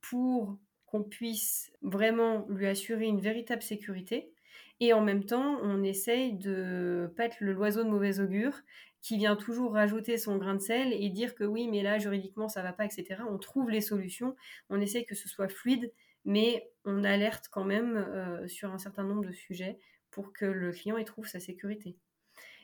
pour 0.00 0.58
qu'on 0.86 1.02
puisse 1.02 1.72
vraiment 1.82 2.46
lui 2.48 2.66
assurer 2.66 3.06
une 3.06 3.20
véritable 3.20 3.62
sécurité. 3.62 4.32
Et 4.80 4.94
en 4.94 5.02
même 5.02 5.24
temps, 5.24 5.58
on 5.62 5.82
essaye 5.82 6.32
de 6.32 7.12
pas 7.16 7.26
être 7.26 7.40
le 7.40 7.52
loiseau 7.52 7.84
de 7.84 7.90
mauvais 7.90 8.20
augure 8.20 8.58
qui 9.02 9.16
vient 9.16 9.36
toujours 9.36 9.74
rajouter 9.74 10.18
son 10.18 10.36
grain 10.36 10.54
de 10.54 10.60
sel 10.60 10.92
et 10.92 11.08
dire 11.10 11.34
que 11.34 11.44
oui, 11.44 11.68
mais 11.68 11.82
là, 11.82 11.98
juridiquement, 11.98 12.48
ça 12.48 12.62
va 12.62 12.72
pas, 12.72 12.86
etc. 12.86 13.22
On 13.30 13.38
trouve 13.38 13.70
les 13.70 13.80
solutions, 13.80 14.34
on 14.68 14.80
essaye 14.80 15.06
que 15.06 15.14
ce 15.14 15.28
soit 15.28 15.48
fluide, 15.48 15.92
mais 16.24 16.70
on 16.84 17.04
alerte 17.04 17.48
quand 17.50 17.64
même 17.64 17.96
euh, 17.96 18.46
sur 18.48 18.72
un 18.72 18.78
certain 18.78 19.04
nombre 19.04 19.24
de 19.24 19.32
sujets 19.32 19.78
pour 20.10 20.32
que 20.32 20.44
le 20.44 20.72
client 20.72 20.96
y 20.96 21.04
trouve 21.04 21.26
sa 21.26 21.40
sécurité. 21.40 21.96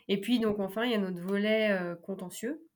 Et 0.08 0.20
puis, 0.20 0.38
donc, 0.38 0.58
enfin, 0.60 0.84
il 0.84 0.92
y 0.92 0.94
a 0.94 0.98
notre 0.98 1.20
volet 1.20 1.70
euh, 1.72 1.94
contentieux. 1.94 2.66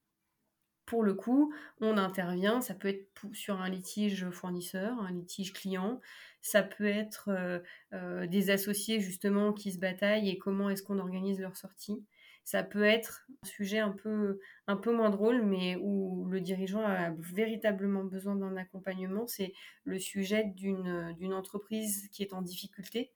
Pour 0.87 1.05
le 1.05 1.15
coup, 1.15 1.55
on 1.81 1.97
intervient, 1.97 2.61
ça 2.61 2.75
peut 2.75 2.89
être 2.89 3.07
sur 3.33 3.61
un 3.61 3.69
litige 3.69 4.29
fournisseur, 4.31 4.99
un 5.01 5.13
litige 5.13 5.53
client, 5.53 6.01
ça 6.43 6.65
peut 6.65 6.87
être 6.87 7.31
euh, 7.93 8.27
des 8.27 8.51
associés 8.51 8.99
justement 8.99 9.53
qui 9.53 9.71
se 9.71 9.79
bataillent 9.79 10.29
et 10.29 10.39
comment 10.39 10.69
est-ce 10.69 10.83
qu'on 10.83 10.99
organise 10.99 11.39
leur 11.39 11.57
sortie. 11.57 12.05
Ça 12.51 12.65
peut 12.65 12.83
être 12.83 13.29
un 13.45 13.47
sujet 13.47 13.79
un 13.79 13.93
peu, 13.93 14.41
un 14.67 14.75
peu 14.75 14.93
moins 14.93 15.11
drôle, 15.11 15.45
mais 15.45 15.77
où 15.77 16.27
le 16.29 16.41
dirigeant 16.41 16.83
a 16.85 17.11
véritablement 17.17 18.03
besoin 18.03 18.35
d'un 18.35 18.57
accompagnement. 18.57 19.29
C'est 19.29 19.53
le 19.85 20.01
sujet 20.01 20.53
d'une 20.57 21.33
entreprise 21.33 22.09
qui 22.11 22.25
est 22.25 22.33
en 22.33 22.43
difficulté. 22.43 23.13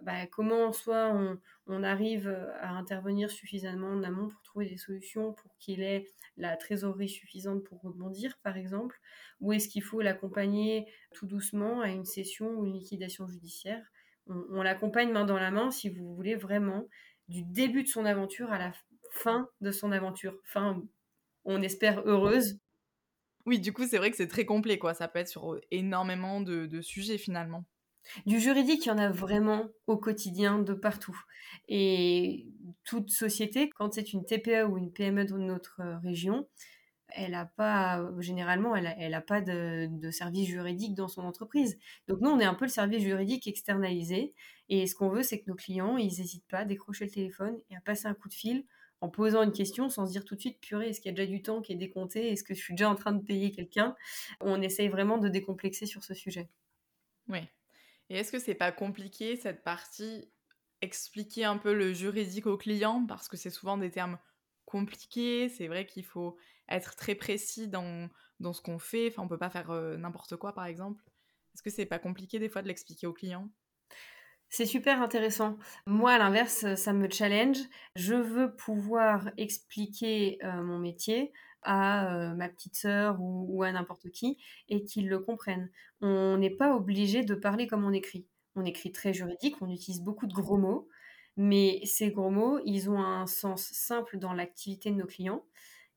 Bah, 0.00 0.26
comment 0.26 0.72
soit 0.72 1.12
on, 1.12 1.38
on, 1.66 1.82
arrive 1.82 2.34
à 2.62 2.70
intervenir 2.70 3.30
suffisamment 3.30 3.88
en 3.88 4.02
amont 4.02 4.28
pour 4.28 4.40
trouver 4.40 4.66
des 4.66 4.78
solutions 4.78 5.34
pour 5.34 5.54
qu'il 5.58 5.82
ait 5.82 6.06
la 6.38 6.56
trésorerie 6.56 7.10
suffisante 7.10 7.62
pour 7.64 7.82
rebondir, 7.82 8.38
par 8.42 8.56
exemple, 8.56 8.98
ou 9.42 9.52
est-ce 9.52 9.68
qu'il 9.68 9.82
faut 9.82 10.00
l'accompagner 10.00 10.86
tout 11.12 11.26
doucement 11.26 11.82
à 11.82 11.88
une 11.88 12.06
cession 12.06 12.48
ou 12.48 12.64
une 12.64 12.78
liquidation 12.78 13.28
judiciaire? 13.28 13.84
On, 14.26 14.42
on 14.52 14.62
l'accompagne 14.62 15.12
main 15.12 15.26
dans 15.26 15.38
la 15.38 15.50
main, 15.50 15.70
si 15.70 15.90
vous 15.90 16.14
voulez, 16.14 16.34
vraiment 16.34 16.86
du 17.30 17.42
début 17.42 17.84
de 17.84 17.88
son 17.88 18.04
aventure 18.04 18.52
à 18.52 18.58
la 18.58 18.72
fin 19.12 19.48
de 19.60 19.70
son 19.70 19.92
aventure. 19.92 20.36
Fin, 20.44 20.82
on 21.44 21.62
espère 21.62 22.02
heureuse. 22.04 22.58
Oui, 23.46 23.60
du 23.60 23.72
coup, 23.72 23.86
c'est 23.86 23.98
vrai 23.98 24.10
que 24.10 24.16
c'est 24.16 24.26
très 24.26 24.44
complet, 24.44 24.78
quoi. 24.78 24.94
Ça 24.94 25.08
peut 25.08 25.20
être 25.20 25.28
sur 25.28 25.58
énormément 25.70 26.40
de, 26.40 26.80
sujets 26.82 27.18
finalement. 27.18 27.64
Du 28.26 28.40
juridique, 28.40 28.84
il 28.86 28.88
y 28.88 28.92
en 28.92 28.98
a 28.98 29.10
vraiment 29.10 29.68
au 29.86 29.96
quotidien 29.96 30.58
de 30.58 30.74
partout. 30.74 31.18
Et 31.68 32.46
toute 32.84 33.10
société, 33.10 33.70
quand 33.70 33.92
c'est 33.92 34.12
une 34.12 34.24
TPE 34.24 34.66
ou 34.68 34.76
une 34.76 34.92
PME 34.92 35.24
de 35.24 35.36
notre 35.36 35.80
région, 36.02 36.48
elle 37.12 37.32
n'a 37.32 37.46
pas, 37.46 38.08
généralement, 38.18 38.74
elle 38.76 39.10
n'a 39.10 39.20
pas 39.20 39.40
de, 39.40 39.88
de, 39.90 40.10
service 40.10 40.48
juridique 40.48 40.94
dans 40.94 41.08
son 41.08 41.22
entreprise. 41.22 41.78
Donc 42.08 42.20
nous, 42.20 42.30
on 42.30 42.40
est 42.40 42.44
un 42.44 42.54
peu 42.54 42.64
le 42.64 42.70
service 42.70 43.02
juridique 43.02 43.46
externalisé. 43.46 44.34
Et 44.68 44.86
ce 44.86 44.94
qu'on 44.94 45.08
veut, 45.08 45.22
c'est 45.22 45.40
que 45.40 45.48
nos 45.48 45.56
clients, 45.56 45.96
ils 45.96 46.18
n'hésitent 46.18 46.48
pas 46.48 46.58
à 46.58 46.64
décrocher 46.64 47.06
le 47.06 47.10
téléphone 47.10 47.58
et 47.70 47.76
à 47.76 47.80
passer 47.80 48.06
un 48.06 48.14
coup 48.14 48.28
de 48.28 48.34
fil 48.34 48.64
en 49.00 49.08
posant 49.08 49.42
une 49.42 49.52
question 49.52 49.88
sans 49.88 50.06
se 50.06 50.12
dire 50.12 50.24
tout 50.24 50.34
de 50.34 50.40
suite, 50.40 50.60
purée, 50.60 50.90
est-ce 50.90 51.00
qu'il 51.00 51.10
y 51.10 51.14
a 51.14 51.16
déjà 51.16 51.30
du 51.30 51.42
temps 51.42 51.62
qui 51.62 51.72
est 51.72 51.76
décompté? 51.76 52.30
Est-ce 52.30 52.44
que 52.44 52.54
je 52.54 52.60
suis 52.60 52.74
déjà 52.74 52.90
en 52.90 52.94
train 52.94 53.12
de 53.12 53.24
payer 53.24 53.50
quelqu'un? 53.50 53.96
On 54.40 54.60
essaye 54.60 54.88
vraiment 54.88 55.18
de 55.18 55.28
décomplexer 55.28 55.86
sur 55.86 56.04
ce 56.04 56.12
sujet. 56.12 56.48
Oui. 57.28 57.40
Et 58.10 58.18
est-ce 58.18 58.32
que 58.32 58.38
c'est 58.38 58.54
pas 58.54 58.72
compliqué 58.72 59.36
cette 59.36 59.62
partie? 59.62 60.30
Expliquer 60.82 61.44
un 61.44 61.56
peu 61.56 61.74
le 61.74 61.92
juridique 61.92 62.46
au 62.46 62.56
client? 62.56 63.06
Parce 63.06 63.28
que 63.28 63.36
c'est 63.36 63.50
souvent 63.50 63.78
des 63.78 63.90
termes 63.90 64.18
compliqués. 64.70 65.48
C'est 65.48 65.68
vrai 65.68 65.86
qu'il 65.86 66.04
faut 66.04 66.36
être 66.68 66.96
très 66.96 67.14
précis 67.14 67.68
dans, 67.68 68.08
dans 68.38 68.52
ce 68.52 68.62
qu'on 68.62 68.78
fait. 68.78 69.08
Enfin, 69.08 69.22
on 69.22 69.28
peut 69.28 69.38
pas 69.38 69.50
faire 69.50 69.72
n'importe 69.98 70.36
quoi, 70.36 70.54
par 70.54 70.66
exemple. 70.66 71.02
Est-ce 71.54 71.62
que 71.62 71.70
c'est 71.70 71.86
pas 71.86 71.98
compliqué 71.98 72.38
des 72.38 72.48
fois 72.48 72.62
de 72.62 72.68
l'expliquer 72.68 73.06
au 73.06 73.12
client 73.12 73.50
c'est 74.52 74.66
super 74.66 75.00
intéressant. 75.00 75.58
Moi, 75.86 76.10
à 76.10 76.18
l'inverse, 76.18 76.74
ça 76.74 76.92
me 76.92 77.08
challenge. 77.08 77.58
Je 77.94 78.16
veux 78.16 78.56
pouvoir 78.56 79.30
expliquer 79.36 80.38
mon 80.42 80.80
métier 80.80 81.32
à 81.62 82.34
ma 82.34 82.48
petite 82.48 82.74
sœur 82.74 83.18
ou, 83.20 83.62
à 83.62 83.72
n'importe 83.72 84.10
qui 84.10 84.38
et 84.68 84.84
qu'ils 84.84 85.08
le 85.08 85.20
comprennent. 85.20 85.70
On 86.00 86.36
n'est 86.36 86.50
pas 86.50 86.74
obligé 86.74 87.22
de 87.22 87.34
parler 87.34 87.66
comme 87.66 87.84
on 87.84 87.92
écrit. 87.92 88.26
On 88.56 88.64
écrit 88.64 88.90
très 88.90 89.12
juridique, 89.12 89.56
on 89.60 89.70
utilise 89.70 90.02
beaucoup 90.02 90.26
de 90.26 90.34
gros 90.34 90.58
mots, 90.58 90.88
mais 91.40 91.80
ces 91.84 92.10
gros 92.10 92.30
mots, 92.30 92.60
ils 92.66 92.90
ont 92.90 93.02
un 93.02 93.26
sens 93.26 93.70
simple 93.72 94.18
dans 94.18 94.34
l'activité 94.34 94.90
de 94.90 94.96
nos 94.96 95.06
clients. 95.06 95.44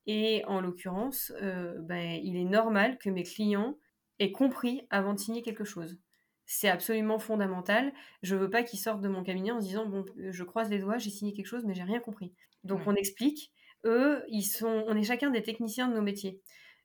Et 0.06 0.42
en 0.46 0.60
l'occurrence, 0.60 1.32
euh, 1.42 1.74
ben, 1.80 2.20
il 2.22 2.36
est 2.36 2.44
normal 2.44 2.98
que 2.98 3.10
mes 3.10 3.24
clients 3.24 3.76
aient 4.18 4.32
compris 4.32 4.86
avant 4.90 5.12
de 5.12 5.18
signer 5.18 5.42
quelque 5.42 5.64
chose 5.64 5.98
c'est 6.46 6.68
absolument 6.68 7.18
fondamental. 7.18 7.92
Je 8.22 8.36
veux 8.36 8.50
pas 8.50 8.62
qu'ils 8.62 8.78
sortent 8.78 9.00
de 9.00 9.08
mon 9.08 9.22
cabinet 9.22 9.50
en 9.50 9.60
se 9.60 9.66
disant 9.66 9.86
bon, 9.86 10.04
je 10.16 10.44
croise 10.44 10.68
les 10.70 10.78
doigts, 10.78 10.98
j'ai 10.98 11.10
signé 11.10 11.32
quelque 11.32 11.46
chose, 11.46 11.64
mais 11.64 11.74
j'ai 11.74 11.82
rien 11.82 12.00
compris. 12.00 12.32
Donc 12.64 12.82
on 12.86 12.94
explique. 12.94 13.52
Eux, 13.84 14.24
ils 14.28 14.44
sont, 14.44 14.84
on 14.86 14.96
est 14.96 15.04
chacun 15.04 15.30
des 15.30 15.42
techniciens 15.42 15.88
de 15.88 15.94
nos 15.94 16.02
métiers. 16.02 16.40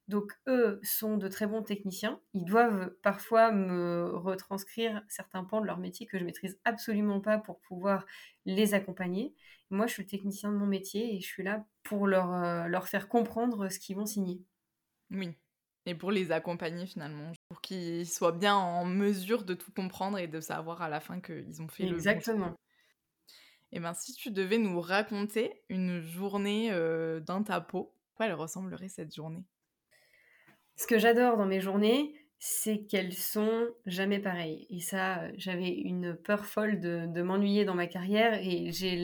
Donc 0.09 0.33
eux 0.47 0.79
sont 0.83 1.17
de 1.17 1.27
très 1.29 1.47
bons 1.47 1.61
techniciens. 1.63 2.19
Ils 2.33 2.43
doivent 2.43 2.91
parfois 3.03 3.51
me 3.51 4.11
retranscrire 4.15 5.03
certains 5.07 5.45
pans 5.45 5.61
de 5.61 5.67
leur 5.67 5.77
métier 5.77 6.07
que 6.07 6.19
je 6.19 6.25
maîtrise 6.25 6.59
absolument 6.65 7.21
pas 7.21 7.37
pour 7.37 7.59
pouvoir 7.61 8.05
les 8.45 8.73
accompagner. 8.73 9.35
Moi, 9.69 9.87
je 9.87 9.93
suis 9.93 10.03
le 10.03 10.09
technicien 10.09 10.51
de 10.51 10.57
mon 10.57 10.65
métier 10.65 11.15
et 11.15 11.21
je 11.21 11.27
suis 11.27 11.43
là 11.43 11.65
pour 11.83 12.07
leur, 12.07 12.33
euh, 12.33 12.65
leur 12.67 12.87
faire 12.87 13.07
comprendre 13.07 13.69
ce 13.69 13.79
qu'ils 13.79 13.95
vont 13.95 14.07
signer. 14.07 14.41
Oui, 15.11 15.35
et 15.85 15.93
pour 15.95 16.11
les 16.11 16.31
accompagner 16.31 16.85
finalement, 16.87 17.31
pour 17.49 17.61
qu'ils 17.61 18.07
soient 18.09 18.31
bien 18.31 18.55
en 18.55 18.85
mesure 18.85 19.43
de 19.43 19.53
tout 19.53 19.71
comprendre 19.71 20.17
et 20.19 20.27
de 20.27 20.39
savoir 20.41 20.81
à 20.81 20.89
la 20.89 20.99
fin 20.99 21.19
qu'ils 21.21 21.61
ont 21.61 21.67
fait 21.67 21.85
Exactement. 21.85 21.87
le 21.87 21.97
Exactement. 21.97 22.55
Et 23.71 23.79
bien 23.79 23.93
si 23.95 24.13
tu 24.13 24.29
devais 24.31 24.57
nous 24.59 24.79
raconter 24.79 25.63
une 25.69 26.01
journée 26.01 26.71
euh, 26.71 27.19
dans 27.19 27.43
ta 27.43 27.61
peau, 27.61 27.95
quoi 28.15 28.27
elle 28.27 28.33
ressemblerait 28.33 28.89
cette 28.89 29.13
journée? 29.15 29.43
Ce 30.79 30.87
que 30.87 30.97
j'adore 30.97 31.35
dans 31.35 31.45
mes 31.45 31.59
journées, 31.59 32.13
c'est 32.39 32.85
qu'elles 32.85 33.11
sont 33.11 33.67
jamais 33.85 34.19
pareilles. 34.19 34.65
Et 34.69 34.79
ça, 34.79 35.29
j'avais 35.35 35.73
une 35.73 36.15
peur 36.15 36.45
folle 36.45 36.79
de, 36.79 37.21
m'ennuyer 37.21 37.65
dans 37.65 37.75
ma 37.75 37.85
carrière 37.85 38.39
et 38.41 38.71
j'ai 38.71 38.95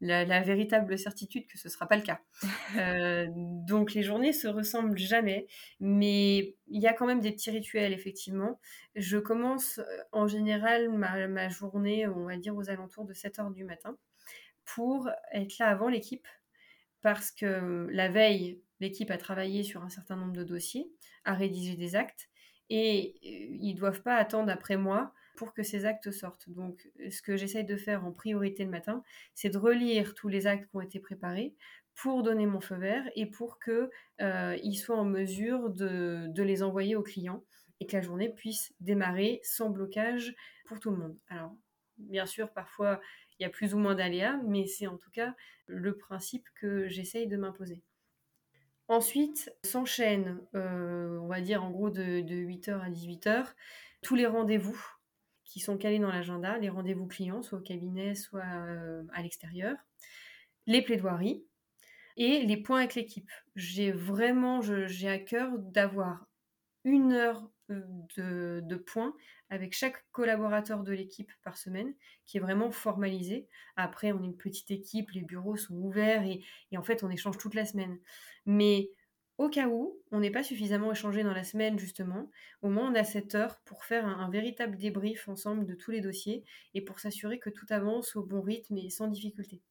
la, 0.00 0.40
véritable 0.40 0.98
certitude 0.98 1.46
que 1.46 1.56
ce 1.56 1.68
ne 1.68 1.72
sera 1.72 1.86
pas 1.86 1.96
le 1.96 2.02
cas. 2.02 2.20
Euh, 2.76 3.28
donc 3.30 3.94
les 3.94 4.02
journées 4.02 4.32
se 4.32 4.48
ressemblent 4.48 4.98
jamais, 4.98 5.46
mais 5.78 6.56
il 6.66 6.82
y 6.82 6.88
a 6.88 6.92
quand 6.92 7.06
même 7.06 7.20
des 7.20 7.30
petits 7.30 7.52
rituels, 7.52 7.92
effectivement. 7.92 8.58
Je 8.96 9.16
commence 9.18 9.78
euh, 9.78 9.84
en 10.10 10.26
général 10.26 10.90
ma, 10.90 11.28
ma 11.28 11.48
journée, 11.48 12.08
on 12.08 12.24
va 12.24 12.36
dire, 12.36 12.56
aux 12.56 12.68
alentours 12.68 13.04
de 13.04 13.12
7 13.12 13.38
heures 13.38 13.50
du 13.52 13.62
matin 13.62 13.96
pour 14.64 15.08
être 15.32 15.58
là 15.58 15.68
avant 15.68 15.88
l'équipe 15.88 16.26
parce 17.04 17.30
que 17.30 17.86
la 17.92 18.08
veille, 18.08 18.62
l'équipe 18.84 19.10
a 19.10 19.18
travaillé 19.18 19.62
sur 19.62 19.82
un 19.82 19.88
certain 19.88 20.16
nombre 20.16 20.32
de 20.32 20.44
dossiers, 20.44 20.90
a 21.24 21.34
rédigé 21.34 21.74
des 21.74 21.96
actes 21.96 22.28
et 22.70 23.14
euh, 23.24 23.56
ils 23.60 23.74
doivent 23.74 24.02
pas 24.02 24.16
attendre 24.16 24.50
après 24.50 24.76
moi 24.76 25.12
pour 25.36 25.52
que 25.52 25.62
ces 25.62 25.84
actes 25.84 26.10
sortent. 26.12 26.48
Donc, 26.48 26.88
ce 27.10 27.20
que 27.20 27.36
j'essaye 27.36 27.64
de 27.64 27.76
faire 27.76 28.04
en 28.04 28.12
priorité 28.12 28.64
le 28.64 28.70
matin, 28.70 29.02
c'est 29.34 29.50
de 29.50 29.58
relire 29.58 30.14
tous 30.14 30.28
les 30.28 30.46
actes 30.46 30.70
qui 30.70 30.76
ont 30.76 30.80
été 30.80 31.00
préparés 31.00 31.54
pour 31.96 32.22
donner 32.22 32.46
mon 32.46 32.60
feu 32.60 32.76
vert 32.76 33.04
et 33.16 33.26
pour 33.26 33.58
qu'ils 33.58 33.88
euh, 34.20 34.72
soient 34.72 34.98
en 34.98 35.04
mesure 35.04 35.70
de, 35.70 36.26
de, 36.28 36.42
les 36.42 36.62
envoyer 36.62 36.94
aux 36.96 37.02
clients 37.02 37.44
et 37.80 37.86
que 37.86 37.96
la 37.96 38.02
journée 38.02 38.28
puisse 38.28 38.72
démarrer 38.80 39.40
sans 39.42 39.70
blocage 39.70 40.34
pour 40.66 40.78
tout 40.78 40.90
le 40.90 40.96
monde. 40.96 41.16
Alors, 41.28 41.56
bien 41.98 42.26
sûr, 42.26 42.52
parfois, 42.52 43.00
il 43.38 43.42
y 43.42 43.46
a 43.46 43.50
plus 43.50 43.74
ou 43.74 43.78
moins 43.78 43.94
d'aléas, 43.94 44.38
mais 44.46 44.66
c'est 44.66 44.86
en 44.86 44.96
tout 44.96 45.10
cas 45.10 45.34
le 45.66 45.96
principe 45.96 46.46
que 46.54 46.88
j'essaye 46.88 47.26
de 47.26 47.36
m'imposer. 47.36 47.82
Ensuite, 48.88 49.50
s'enchaînent, 49.64 50.40
euh, 50.54 51.18
on 51.20 51.26
va 51.26 51.40
dire 51.40 51.64
en 51.64 51.70
gros 51.70 51.90
de, 51.90 52.20
8h 52.20 52.80
à 52.80 52.90
18h, 52.90 53.46
tous 54.02 54.14
les 54.14 54.26
rendez-vous 54.26 54.78
qui 55.44 55.60
sont 55.60 55.78
calés 55.78 55.98
dans 55.98 56.10
l'agenda, 56.10 56.58
les 56.58 56.68
rendez-vous 56.68 57.06
clients, 57.06 57.42
soit 57.42 57.58
au 57.58 57.62
cabinet, 57.62 58.14
soit 58.14 58.44
euh, 58.44 59.02
à 59.12 59.22
l'extérieur, 59.22 59.76
les 60.66 60.82
plaidoiries 60.82 61.44
et 62.16 62.44
les 62.44 62.56
points 62.58 62.80
avec 62.80 62.94
l'équipe. 62.94 63.30
J'ai 63.56 63.90
vraiment, 63.90 64.60
j'ai 64.60 65.08
à 65.08 65.18
cœur 65.18 65.58
d'avoir 65.58 66.26
une 66.84 67.12
heure 67.12 67.48
euh, 67.70 68.60
de, 68.60 68.76
points 68.76 69.14
avec 69.48 69.72
chaque 69.72 70.04
collaborateur 70.12 70.82
de 70.82 70.92
l'équipe 70.92 71.32
par 71.42 71.56
semaine 71.56 71.94
qui 72.26 72.36
est 72.36 72.40
vraiment 72.40 72.70
formalisé. 72.70 73.48
Après, 73.76 74.12
on 74.12 74.22
est 74.22 74.26
une 74.26 74.36
petite 74.36 74.70
équipe, 74.70 75.12
les 75.12 75.22
bureaux 75.22 75.56
sont 75.56 75.74
ouverts 75.74 76.24
et, 76.24 76.42
en 76.76 76.82
fait, 76.82 77.02
on 77.02 77.10
échange 77.10 77.38
toute 77.38 77.54
la 77.54 77.64
semaine. 77.64 77.98
Mais 78.44 78.90
au 79.38 79.48
cas 79.48 79.68
où 79.68 79.98
on 80.12 80.20
n'est 80.20 80.30
pas 80.30 80.42
suffisamment 80.42 80.92
échangé 80.92 81.22
dans 81.22 81.32
la 81.32 81.44
semaine, 81.44 81.78
justement, 81.78 82.30
au 82.60 82.68
moins 82.68 82.90
on 82.90 82.94
a 82.94 83.04
cette 83.04 83.34
heure 83.34 83.58
pour 83.64 83.84
faire 83.84 84.06
un, 84.06 84.28
véritable 84.28 84.76
débrief 84.76 85.26
ensemble 85.28 85.64
de 85.64 85.74
tous 85.74 85.90
les 85.90 86.02
dossiers 86.02 86.44
et 86.74 86.82
pour 86.82 87.00
s'assurer 87.00 87.38
que 87.38 87.50
tout 87.50 87.66
avance 87.70 88.14
au 88.16 88.22
bon 88.24 88.42
rythme 88.42 88.76
et 88.76 88.90
sans 88.90 89.08
difficulté. 89.08 89.62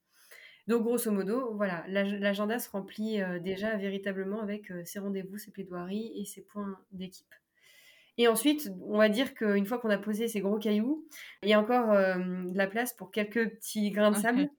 Donc, 0.67 0.83
grosso 0.83 1.11
modo, 1.11 1.53
voilà, 1.55 1.85
l'agenda 1.87 2.57
se 2.57 2.69
remplit 2.69 3.21
euh, 3.21 3.37
déjà 3.39 3.75
véritablement 3.75 4.41
avec 4.41 4.71
euh, 4.71 4.83
ses 4.85 4.99
rendez-vous, 4.99 5.37
ses 5.37 5.51
plaidoiries 5.51 6.11
et 6.15 6.25
ses 6.25 6.41
points 6.41 6.79
d'équipe. 6.91 7.35
Et 8.17 8.27
ensuite, 8.27 8.69
on 8.87 8.97
va 8.97 9.09
dire 9.09 9.33
qu'une 9.33 9.65
fois 9.65 9.79
qu'on 9.79 9.89
a 9.89 9.97
posé 9.97 10.27
ces 10.27 10.39
gros 10.39 10.59
cailloux, 10.59 11.07
il 11.41 11.49
y 11.49 11.53
a 11.53 11.59
encore 11.59 11.91
euh, 11.91 12.15
de 12.17 12.57
la 12.57 12.67
place 12.67 12.93
pour 12.93 13.11
quelques 13.11 13.49
petits 13.55 13.89
grains 13.89 14.11
de 14.11 14.17
sable. 14.17 14.49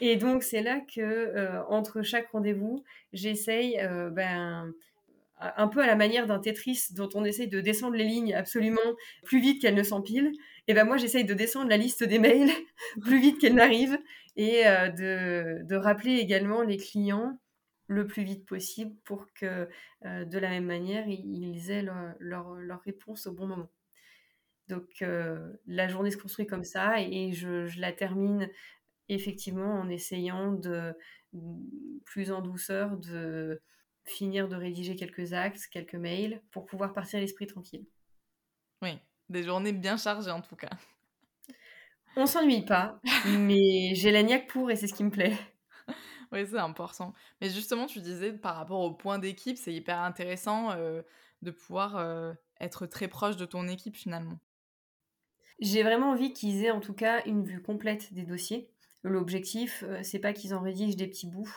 Et 0.00 0.16
donc, 0.16 0.42
c'est 0.42 0.62
là 0.62 0.80
que, 0.80 1.00
euh, 1.00 1.62
entre 1.68 2.02
chaque 2.02 2.28
rendez-vous, 2.30 2.82
j'essaye, 3.12 3.78
euh, 3.78 4.08
ben, 4.08 4.72
un 5.38 5.68
peu 5.68 5.80
à 5.80 5.86
la 5.86 5.96
manière 5.96 6.26
d'un 6.26 6.38
Tetris 6.38 6.86
dont 6.92 7.10
on 7.14 7.24
essaye 7.24 7.48
de 7.48 7.60
descendre 7.60 7.94
les 7.94 8.04
lignes 8.04 8.34
absolument 8.34 8.80
plus 9.24 9.40
vite 9.40 9.60
qu'elles 9.60 9.74
ne 9.74 9.82
s'empilent. 9.82 10.32
Et 10.68 10.72
ben 10.72 10.84
moi, 10.84 10.96
j'essaye 10.96 11.26
de 11.26 11.34
descendre 11.34 11.68
la 11.68 11.76
liste 11.76 12.04
des 12.04 12.18
mails 12.18 12.50
plus 13.02 13.20
vite 13.20 13.38
qu'elle 13.38 13.54
n'arrive 13.54 13.98
et 14.36 14.62
de, 14.64 15.62
de, 15.64 15.76
rappeler 15.76 16.14
également 16.14 16.62
les 16.62 16.78
clients 16.78 17.38
le 17.86 18.06
plus 18.06 18.24
vite 18.24 18.46
possible 18.46 18.94
pour 19.04 19.32
que 19.34 19.68
euh, 20.04 20.24
de 20.24 20.38
la 20.38 20.50
même 20.50 20.66
manière, 20.66 21.06
ils 21.08 21.70
aient 21.70 21.82
leur, 21.82 22.80
réponse 22.84 23.26
au 23.26 23.32
bon 23.32 23.46
moment. 23.46 23.70
Donc 24.68 25.02
euh, 25.02 25.52
la 25.66 25.88
journée 25.88 26.10
se 26.10 26.16
construit 26.16 26.46
comme 26.46 26.64
ça 26.64 27.00
et 27.00 27.32
je, 27.32 27.78
la 27.78 27.92
termine 27.92 28.48
effectivement 29.08 29.74
en 29.74 29.88
essayant 29.90 30.52
de 30.52 30.96
plus 32.04 32.32
en 32.32 32.40
douceur 32.40 32.96
de 32.96 33.60
finir 34.04 34.48
de 34.48 34.56
rédiger 34.56 34.96
quelques 34.96 35.32
actes, 35.32 35.66
quelques 35.70 35.94
mails 35.94 36.40
pour 36.50 36.64
pouvoir 36.64 36.92
partir 36.92 37.20
l'esprit 37.20 37.46
tranquille. 37.46 37.84
Oui, 38.82 38.98
des 39.28 39.42
journées 39.42 39.72
bien 39.72 39.96
chargées 39.96 40.30
en 40.30 40.40
tout 40.40 40.56
cas. 40.56 40.70
On 42.16 42.26
s'ennuie 42.26 42.64
pas, 42.64 43.00
mais 43.26 43.94
j'ai 43.94 44.12
la 44.12 44.22
niaque 44.22 44.46
pour 44.46 44.70
et 44.70 44.76
c'est 44.76 44.86
ce 44.86 44.94
qui 44.94 45.04
me 45.04 45.10
plaît. 45.10 45.36
Oui, 46.34 46.40
c'est 46.50 46.58
important. 46.58 47.14
Mais 47.40 47.48
justement, 47.48 47.86
tu 47.86 48.00
disais 48.00 48.32
par 48.32 48.56
rapport 48.56 48.80
au 48.80 48.92
point 48.92 49.20
d'équipe, 49.20 49.56
c'est 49.56 49.72
hyper 49.72 50.00
intéressant 50.00 50.72
euh, 50.72 51.02
de 51.42 51.52
pouvoir 51.52 51.96
euh, 51.96 52.32
être 52.60 52.86
très 52.86 53.06
proche 53.06 53.36
de 53.36 53.44
ton 53.44 53.68
équipe 53.68 53.94
finalement. 53.94 54.40
J'ai 55.60 55.84
vraiment 55.84 56.10
envie 56.10 56.32
qu'ils 56.32 56.64
aient 56.64 56.72
en 56.72 56.80
tout 56.80 56.92
cas 56.92 57.22
une 57.26 57.44
vue 57.44 57.62
complète 57.62 58.12
des 58.12 58.24
dossiers. 58.24 58.68
L'objectif, 59.04 59.84
euh, 59.86 60.00
c'est 60.02 60.18
pas 60.18 60.32
qu'ils 60.32 60.54
en 60.54 60.60
rédigent 60.60 60.96
des 60.96 61.06
petits 61.06 61.28
bouts 61.28 61.54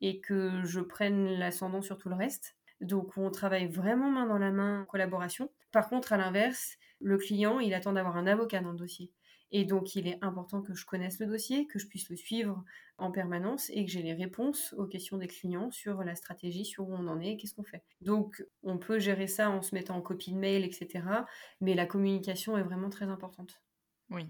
et 0.00 0.20
que 0.20 0.62
je 0.64 0.78
prenne 0.78 1.26
l'ascendant 1.36 1.82
sur 1.82 1.98
tout 1.98 2.08
le 2.08 2.14
reste. 2.14 2.54
Donc 2.80 3.16
on 3.16 3.32
travaille 3.32 3.66
vraiment 3.66 4.12
main 4.12 4.26
dans 4.26 4.38
la 4.38 4.52
main 4.52 4.82
en 4.82 4.84
collaboration. 4.84 5.50
Par 5.72 5.88
contre, 5.88 6.12
à 6.12 6.16
l'inverse, 6.16 6.76
le 7.00 7.18
client, 7.18 7.58
il 7.58 7.74
attend 7.74 7.94
d'avoir 7.94 8.16
un 8.16 8.28
avocat 8.28 8.60
dans 8.60 8.70
le 8.70 8.78
dossier. 8.78 9.10
Et 9.52 9.64
donc, 9.64 9.96
il 9.96 10.06
est 10.06 10.18
important 10.22 10.62
que 10.62 10.74
je 10.74 10.86
connaisse 10.86 11.18
le 11.18 11.26
dossier, 11.26 11.66
que 11.66 11.78
je 11.78 11.86
puisse 11.86 12.08
le 12.08 12.16
suivre 12.16 12.64
en 12.98 13.10
permanence 13.10 13.70
et 13.70 13.84
que 13.84 13.90
j'ai 13.90 14.02
les 14.02 14.14
réponses 14.14 14.74
aux 14.76 14.86
questions 14.86 15.16
des 15.16 15.26
clients 15.26 15.70
sur 15.70 16.04
la 16.04 16.14
stratégie, 16.14 16.64
sur 16.64 16.88
où 16.88 16.94
on 16.94 17.08
en 17.08 17.20
est, 17.20 17.36
qu'est-ce 17.36 17.54
qu'on 17.54 17.64
fait. 17.64 17.82
Donc, 18.00 18.44
on 18.62 18.78
peut 18.78 18.98
gérer 18.98 19.26
ça 19.26 19.50
en 19.50 19.62
se 19.62 19.74
mettant 19.74 19.96
en 19.96 20.02
copie 20.02 20.32
de 20.32 20.38
mail, 20.38 20.64
etc. 20.64 21.04
Mais 21.60 21.74
la 21.74 21.86
communication 21.86 22.56
est 22.56 22.62
vraiment 22.62 22.90
très 22.90 23.06
importante. 23.06 23.60
Oui, 24.10 24.28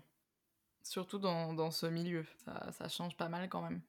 surtout 0.83 1.19
dans, 1.19 1.71
ce 1.71 1.87
milieu. 1.87 2.25
Ça, 2.45 2.73
ça, 2.73 2.89
change 2.89 3.17
pas 3.17 3.29
mal 3.29 3.49
quand 3.49 3.63
même. 3.63 3.83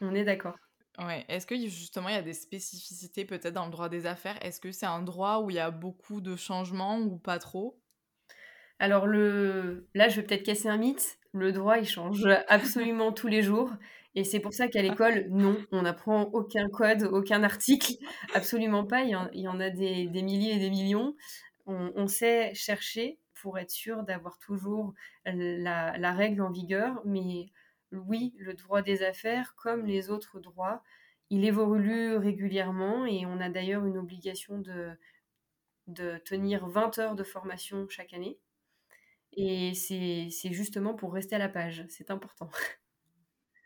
On 0.00 0.14
est 0.14 0.24
d'accord. 0.24 0.56
Ouais. 0.98 1.24
Est-ce 1.28 1.46
que 1.46 1.56
justement 1.56 2.08
il 2.08 2.14
y 2.14 2.18
a 2.18 2.22
des 2.22 2.34
spécificités 2.34 3.24
peut-être 3.24 3.54
dans 3.54 3.66
le 3.66 3.70
droit 3.70 3.88
des 3.88 4.06
affaires? 4.06 4.36
Est-ce 4.44 4.60
que 4.60 4.72
c'est 4.72 4.86
un 4.86 5.02
droit 5.02 5.38
où 5.38 5.50
il 5.50 5.56
y 5.56 5.60
a 5.60 5.70
beaucoup 5.70 6.20
de 6.20 6.36
changements 6.36 6.98
ou 6.98 7.16
pas 7.16 7.38
trop? 7.38 7.80
Alors 8.80 9.06
le... 9.06 9.86
là, 9.94 10.08
je 10.08 10.16
vais 10.16 10.26
peut-être 10.26 10.42
casser 10.42 10.68
un 10.68 10.78
mythe. 10.78 11.18
Le 11.32 11.52
droit, 11.52 11.78
il 11.78 11.86
change 11.86 12.26
absolument 12.48 13.12
tous 13.12 13.28
les 13.28 13.42
jours. 13.42 13.70
Et 14.16 14.24
c'est 14.24 14.40
pour 14.40 14.54
ça 14.54 14.66
qu'à 14.66 14.82
l'école, 14.82 15.26
non, 15.28 15.56
on 15.70 15.82
n'apprend 15.82 16.22
aucun 16.32 16.68
code, 16.68 17.04
aucun 17.04 17.44
article. 17.44 17.92
Absolument 18.34 18.84
pas. 18.84 19.02
Il 19.02 19.10
y 19.10 19.48
en, 19.48 19.60
a 19.60 19.70
des, 19.70 20.08
milliers 20.08 20.54
et 20.54 20.58
des 20.58 20.70
millions. 20.70 21.14
On, 21.66 22.08
sait 22.08 22.52
chercher 22.54 23.18
pour 23.34 23.58
être 23.58 23.70
sûr 23.70 24.02
d'avoir 24.02 24.38
toujours 24.38 24.94
la, 25.24 25.96
la, 25.96 26.12
règle 26.12 26.40
en 26.40 26.50
vigueur. 26.50 27.00
Mais 27.04 27.46
oui, 27.92 28.34
le 28.38 28.54
droit 28.54 28.82
des 28.82 29.04
affaires, 29.04 29.54
comme 29.56 29.84
les 29.86 30.10
autres 30.10 30.40
droits, 30.40 30.82
il 31.28 31.44
évolue 31.44 32.16
régulièrement 32.16 33.06
et 33.06 33.24
on 33.26 33.40
a 33.40 33.50
d'ailleurs 33.50 33.84
une 33.84 33.98
obligation 33.98 34.58
de, 34.58 34.90
de 35.86 36.18
tenir 36.24 36.66
20 36.66 36.98
heures 36.98 37.14
de 37.14 37.22
formation 37.22 37.86
chaque 37.88 38.14
année. 38.14 38.38
Et 39.32 39.74
c'est 39.74 40.52
justement 40.52 40.94
pour 40.94 41.12
rester 41.12 41.36
à 41.36 41.38
la 41.38 41.48
page. 41.48 41.84
C'est 41.88 42.10
important. 42.10 42.50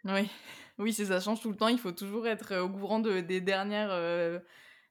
Oui, 0.06 0.28
oui 0.76 0.92
c'est 0.92 1.06
ça 1.06 1.18
change 1.18 1.40
tout 1.40 1.50
le 1.50 1.56
temps. 1.56 1.68
Il 1.68 1.78
faut 1.78 1.92
toujours 1.92 2.26
être 2.26 2.52
euh, 2.52 2.64
au 2.64 2.68
courant 2.68 3.00
de, 3.00 3.20
des, 3.20 3.40
dernières, 3.40 3.90
euh, 3.90 4.38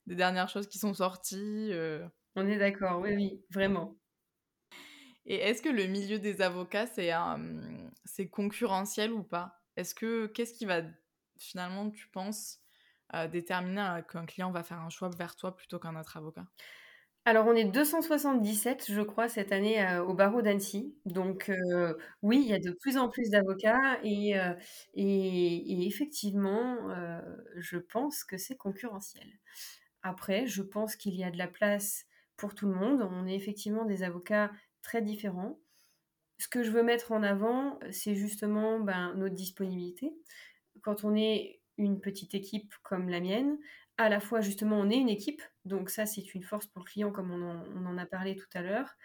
des 0.07 0.15
dernières 0.15 0.49
choses 0.49 0.67
qui 0.67 0.79
sont 0.79 0.95
sorties. 0.95 1.69
Euh. 1.71 2.03
On 2.36 2.47
est 2.47 2.57
d'accord, 2.57 2.99
oui, 2.99 3.13
oui, 3.15 3.45
vraiment. 3.51 3.95
Et 5.27 5.36
est-ce 5.36 5.62
que 5.62 5.69
le 5.69 5.86
milieu 5.86 6.17
des 6.17 6.41
avocats, 6.41 6.88
c'est 6.88 8.27
concurrentiel 8.27 9.13
ou 9.13 9.21
pas? 9.21 9.62
Est-ce 9.77 9.93
que 9.93 10.25
qu'est-ce 10.25 10.53
qui 10.53 10.65
va 10.65 10.81
finalement, 11.38 11.91
tu 11.91 12.07
penses, 12.07 12.59
déterminer 13.31 14.01
qu'un 14.12 14.25
client 14.25 14.51
va 14.51 14.63
faire 14.63 14.81
un 14.81 14.89
choix 14.89 15.09
vers 15.09 15.36
toi 15.36 15.55
plutôt 15.55 15.77
qu'un 15.77 15.95
autre 15.95 16.17
avocat? 16.17 16.45
Alors, 17.25 17.47
on 17.47 17.55
est 17.55 17.63
277, 17.63 18.91
je 18.91 19.01
crois, 19.01 19.29
cette 19.29 19.53
année 19.53 19.81
euh, 19.81 20.03
au 20.03 20.13
barreau 20.13 20.41
d'Annecy. 20.41 20.93
Donc, 21.05 21.49
euh, 21.49 21.93
oui, 22.21 22.41
il 22.43 22.49
y 22.49 22.53
a 22.53 22.59
de 22.59 22.71
plus 22.71 22.97
en 22.97 23.07
plus 23.07 23.29
d'avocats 23.29 23.97
et, 24.03 24.38
euh, 24.38 24.53
effectivement, 24.95 26.77
je 27.55 27.77
pense 27.77 28.25
que 28.25 28.38
c'est 28.38 28.57
concurrentiel. 28.57 29.27
Après, 30.01 30.47
je 30.47 30.62
pense 30.62 30.97
qu'il 30.97 31.15
y 31.15 31.23
a 31.23 31.31
de 31.31 31.38
la 31.38 31.47
place 31.47 32.05
pour 32.36 32.55
tout 32.55 32.67
le 32.67 32.75
monde. 32.75 33.07
On 33.09 33.25
est 33.25 33.36
effectivement 33.36 33.86
des 33.86 34.03
avocats 34.03 34.51
très 34.81 35.01
différents. 35.01 35.59
Ce 36.39 36.49
que 36.49 36.62
je 36.62 36.71
veux 36.71 36.83
mettre 36.83 37.13
en 37.13 37.23
avant, 37.23 37.79
c'est 37.91 38.15
justement 38.15 38.81
ben, 38.81 39.13
notre 39.15 39.36
disponibilité. 39.36 40.13
Quand 40.81 41.05
on 41.05 41.15
est 41.15 41.62
une 41.77 42.01
petite 42.01 42.36
équipe 42.36 42.73
comme 42.83 43.07
la 43.07 43.21
mienne, 43.21 43.57
à 43.97 44.10
la 44.10 44.19
fois 44.19 44.41
justement 44.41 44.79
on 44.79 44.89
est 44.89 44.97
une 44.97 45.10
équipe, 45.10 45.41
donc 45.65 45.89
ça 45.89 46.06
c'est 46.06 46.34
une 46.34 46.43
force 46.43 46.67
pour 46.67 46.82
le 46.82 46.86
client 46.86 47.12
comme 47.12 47.32
on 47.32 47.86
en, 47.86 47.97
a 47.97 48.06
parlé 48.06 48.36
tout 48.36 48.47
à 48.53 48.62
l'heure, 48.62 48.95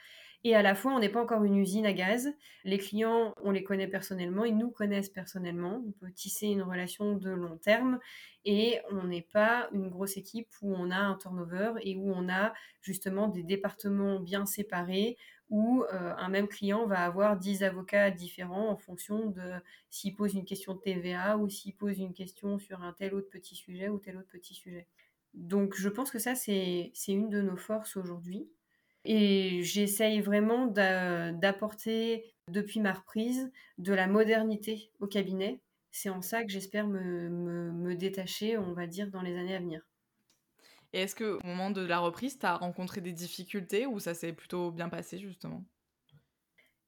et 0.44 0.54
à 0.54 0.62
la 0.62 0.74
fois 0.74 0.92
on 0.92 0.98
n'est 0.98 1.08
pas 1.08 1.20
encore 1.20 1.44
une 1.44 1.56
usine 1.56 1.84
à 1.84 1.92
gaz. 1.92 2.32
Les 2.64 2.78
clients, 2.78 3.34
on 3.42 3.50
les 3.50 3.64
connaît 3.64 3.88
personnellement, 3.88 4.44
ils 4.44 4.56
nous 4.56 4.70
connaissent 4.70 5.10
personnellement, 5.10 5.82
on 5.86 5.92
peut 5.92 6.12
tisser 6.12 6.46
une 6.46 6.62
relation 6.62 7.16
de 7.16 7.30
long 7.30 7.58
terme, 7.58 7.98
et 8.44 8.80
on 8.90 9.04
n'est 9.04 9.26
pas 9.32 9.68
une 9.72 9.88
grosse 9.88 10.16
équipe 10.16 10.48
où 10.62 10.74
on 10.74 10.90
a 10.90 10.98
un 10.98 11.16
turnover 11.16 11.72
et 11.82 11.96
où 11.96 12.10
on 12.10 12.28
a 12.28 12.54
justement 12.80 13.28
des 13.28 13.42
départements 13.42 14.20
bien 14.20 14.46
séparés 14.46 15.16
où 15.50 15.84
euh, 15.84 16.14
un 16.16 16.28
même 16.28 16.48
client 16.48 16.86
va 16.86 17.04
avoir 17.04 17.36
10 17.38 17.62
avocats 17.62 18.10
différents 18.10 18.68
en 18.68 18.76
fonction 18.76 19.26
de 19.26 19.52
s'il 19.90 20.14
pose 20.14 20.34
une 20.34 20.44
question 20.44 20.74
de 20.74 20.80
TVA 20.80 21.38
ou 21.38 21.48
s'il 21.48 21.74
pose 21.74 21.98
une 21.98 22.12
question 22.12 22.58
sur 22.58 22.82
un 22.82 22.92
tel 22.92 23.14
autre 23.14 23.30
petit 23.30 23.56
sujet 23.56 23.88
ou 23.88 23.98
tel 23.98 24.18
autre 24.18 24.28
petit 24.28 24.54
sujet. 24.54 24.86
Donc 25.34 25.74
je 25.76 25.88
pense 25.88 26.10
que 26.10 26.18
ça, 26.18 26.34
c'est 26.34 26.92
une 27.08 27.30
de 27.30 27.40
nos 27.40 27.56
forces 27.56 27.96
aujourd'hui. 27.96 28.48
Et 29.04 29.62
j'essaye 29.62 30.20
vraiment 30.20 30.66
d'apporter, 30.66 32.34
depuis 32.48 32.80
ma 32.80 32.92
reprise, 32.92 33.50
de 33.78 33.94
la 33.94 34.06
modernité 34.06 34.90
au 35.00 35.06
cabinet. 35.06 35.60
C'est 35.92 36.10
en 36.10 36.20
ça 36.20 36.44
que 36.44 36.50
j'espère 36.50 36.86
me, 36.86 37.30
me 37.30 37.94
détacher, 37.94 38.58
on 38.58 38.72
va 38.72 38.86
dire, 38.86 39.10
dans 39.10 39.22
les 39.22 39.36
années 39.36 39.54
à 39.54 39.60
venir. 39.60 39.87
Et 40.92 41.00
est-ce 41.02 41.16
qu'au 41.16 41.38
moment 41.46 41.70
de 41.70 41.80
la 41.82 41.98
reprise, 41.98 42.38
tu 42.38 42.44
as 42.46 42.56
rencontré 42.56 43.00
des 43.00 43.12
difficultés 43.14 43.86
ou 43.86 44.00
ça 44.00 44.14
s'est 44.14 44.32
plutôt 44.34 44.70
bien 44.72 44.88
passé 44.90 45.18
justement? 45.18 45.64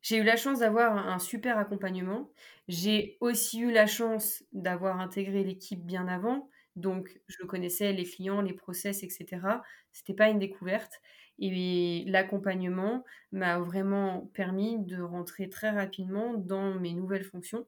J'ai 0.03 0.17
eu 0.19 0.23
la 0.25 0.37
chance 0.37 0.61
d'avoir 0.61 0.97
un 0.97 1.19
super 1.19 1.59
accompagnement. 1.59 2.31
J'ai 2.69 3.19
aussi 3.21 3.61
eu 3.61 3.71
la 3.71 3.87
chance 3.87 4.43
d'avoir 4.53 4.99
intégré 5.01 5.45
l'équipe 5.45 5.85
bien 5.85 6.09
avant. 6.09 6.49
Donc, 6.77 7.21
je 7.29 7.45
connaissais 7.45 7.93
les 7.93 8.05
clients, 8.05 8.41
les 8.41 8.55
process, 8.55 9.03
etc. 9.03 9.63
C'était 9.93 10.15
pas 10.15 10.31
une 10.31 10.39
découverte. 10.39 11.01
Et 11.39 12.05
l'accompagnement 12.07 13.05
m'a 13.33 13.59
vraiment 13.59 14.27
permis 14.35 14.79
de 14.79 15.01
rentrer 15.01 15.49
très 15.51 15.71
rapidement 15.71 16.35
dans 16.35 16.75
mes 16.75 16.95
nouvelles 16.95 17.25
fonctions. 17.25 17.67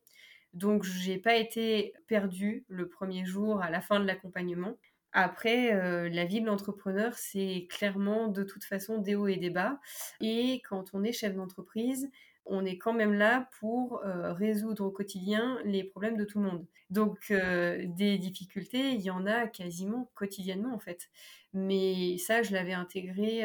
Donc, 0.54 0.84
j'ai 0.84 1.18
pas 1.18 1.36
été 1.36 1.94
perdue 2.06 2.64
le 2.68 2.88
premier 2.88 3.24
jour 3.26 3.62
à 3.62 3.70
la 3.70 3.80
fin 3.82 4.00
de 4.00 4.06
l'accompagnement. 4.06 4.76
Après, 5.12 5.74
euh, 5.74 6.08
la 6.08 6.24
vie 6.24 6.40
de 6.40 6.46
l'entrepreneur, 6.46 7.14
c'est 7.14 7.66
clairement 7.70 8.28
de 8.28 8.42
toute 8.42 8.64
façon 8.64 8.98
des 8.98 9.14
hauts 9.14 9.28
et 9.28 9.36
des 9.36 9.50
bas. 9.50 9.78
Et 10.20 10.62
quand 10.68 10.94
on 10.94 11.04
est 11.04 11.12
chef 11.12 11.34
d'entreprise, 11.34 12.10
on 12.44 12.64
est 12.64 12.78
quand 12.78 12.92
même 12.92 13.14
là 13.14 13.48
pour 13.60 14.00
résoudre 14.02 14.84
au 14.86 14.90
quotidien 14.90 15.60
les 15.64 15.84
problèmes 15.84 16.16
de 16.16 16.24
tout 16.24 16.40
le 16.40 16.50
monde. 16.50 16.66
Donc 16.90 17.32
des 17.32 18.18
difficultés, 18.18 18.94
il 18.94 19.00
y 19.00 19.10
en 19.10 19.26
a 19.26 19.46
quasiment 19.46 20.10
quotidiennement 20.14 20.74
en 20.74 20.80
fait. 20.80 21.08
Mais 21.52 22.18
ça, 22.18 22.42
je 22.42 22.52
l'avais 22.52 22.72
intégré 22.72 23.44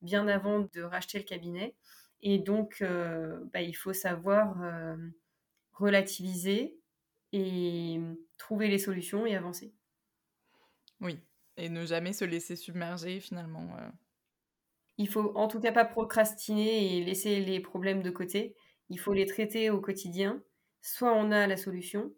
bien 0.00 0.28
avant 0.28 0.60
de 0.60 0.80
racheter 0.80 1.18
le 1.18 1.24
cabinet. 1.24 1.74
Et 2.22 2.38
donc, 2.38 2.82
bah, 3.52 3.60
il 3.60 3.74
faut 3.74 3.92
savoir 3.92 4.56
relativiser 5.74 6.78
et 7.32 8.00
trouver 8.38 8.68
les 8.68 8.78
solutions 8.78 9.26
et 9.26 9.36
avancer. 9.36 9.74
Oui, 11.02 11.18
et 11.56 11.68
ne 11.68 11.84
jamais 11.84 12.12
se 12.12 12.24
laisser 12.24 12.56
submerger 12.56 13.20
finalement. 13.20 13.68
Il 14.98 15.08
faut 15.08 15.32
en 15.36 15.48
tout 15.48 15.60
cas 15.60 15.72
pas 15.72 15.84
procrastiner 15.84 16.96
et 16.96 17.04
laisser 17.04 17.40
les 17.40 17.60
problèmes 17.60 18.02
de 18.02 18.10
côté. 18.10 18.54
Il 18.88 18.98
faut 18.98 19.12
les 19.12 19.26
traiter 19.26 19.68
au 19.70 19.80
quotidien. 19.80 20.42
Soit 20.80 21.12
on 21.12 21.30
a 21.30 21.46
la 21.46 21.56
solution, 21.56 22.12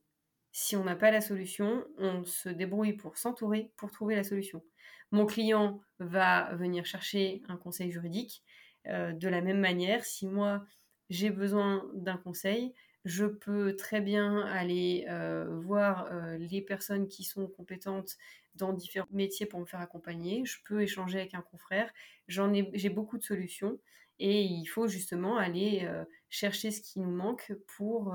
si 0.52 0.76
on 0.76 0.84
n'a 0.84 0.94
pas 0.94 1.10
la 1.10 1.20
solution, 1.20 1.84
on 1.98 2.24
se 2.24 2.48
débrouille 2.48 2.92
pour 2.92 3.16
s'entourer 3.16 3.72
pour 3.76 3.90
trouver 3.90 4.14
la 4.14 4.22
solution. 4.22 4.62
Mon 5.10 5.26
client 5.26 5.80
va 5.98 6.54
venir 6.54 6.86
chercher 6.86 7.42
un 7.48 7.56
conseil 7.56 7.90
juridique. 7.90 8.42
Euh, 8.86 9.12
de 9.12 9.28
la 9.28 9.40
même 9.40 9.60
manière, 9.60 10.04
si 10.04 10.26
moi 10.26 10.64
j'ai 11.10 11.30
besoin 11.30 11.84
d'un 11.94 12.16
conseil, 12.16 12.72
je 13.04 13.26
peux 13.26 13.76
très 13.76 14.00
bien 14.00 14.40
aller 14.46 15.06
euh, 15.08 15.46
voir 15.60 16.08
euh, 16.10 16.38
les 16.38 16.62
personnes 16.62 17.08
qui 17.08 17.24
sont 17.24 17.46
compétentes 17.46 18.16
dans 18.54 18.72
différents 18.72 19.08
métiers 19.10 19.46
pour 19.46 19.60
me 19.60 19.66
faire 19.66 19.80
accompagner. 19.80 20.44
Je 20.44 20.58
peux 20.64 20.82
échanger 20.82 21.20
avec 21.20 21.34
un 21.34 21.42
confrère. 21.42 21.92
J'en 22.28 22.52
ai, 22.52 22.70
j'ai 22.74 22.88
beaucoup 22.88 23.18
de 23.18 23.24
solutions 23.24 23.78
et 24.18 24.42
il 24.42 24.66
faut 24.66 24.86
justement 24.86 25.36
aller 25.36 25.90
chercher 26.30 26.70
ce 26.70 26.80
qui 26.80 27.00
nous 27.00 27.10
manque 27.10 27.52
pour 27.76 28.14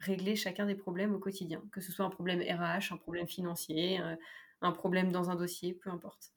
régler 0.00 0.34
chacun 0.34 0.66
des 0.66 0.74
problèmes 0.74 1.14
au 1.14 1.20
quotidien, 1.20 1.62
que 1.70 1.80
ce 1.80 1.92
soit 1.92 2.04
un 2.04 2.10
problème 2.10 2.40
RH, 2.40 2.92
un 2.92 2.96
problème 2.96 3.28
financier, 3.28 4.00
un 4.60 4.72
problème 4.72 5.12
dans 5.12 5.30
un 5.30 5.36
dossier, 5.36 5.72
peu 5.72 5.88
importe. 5.90 6.32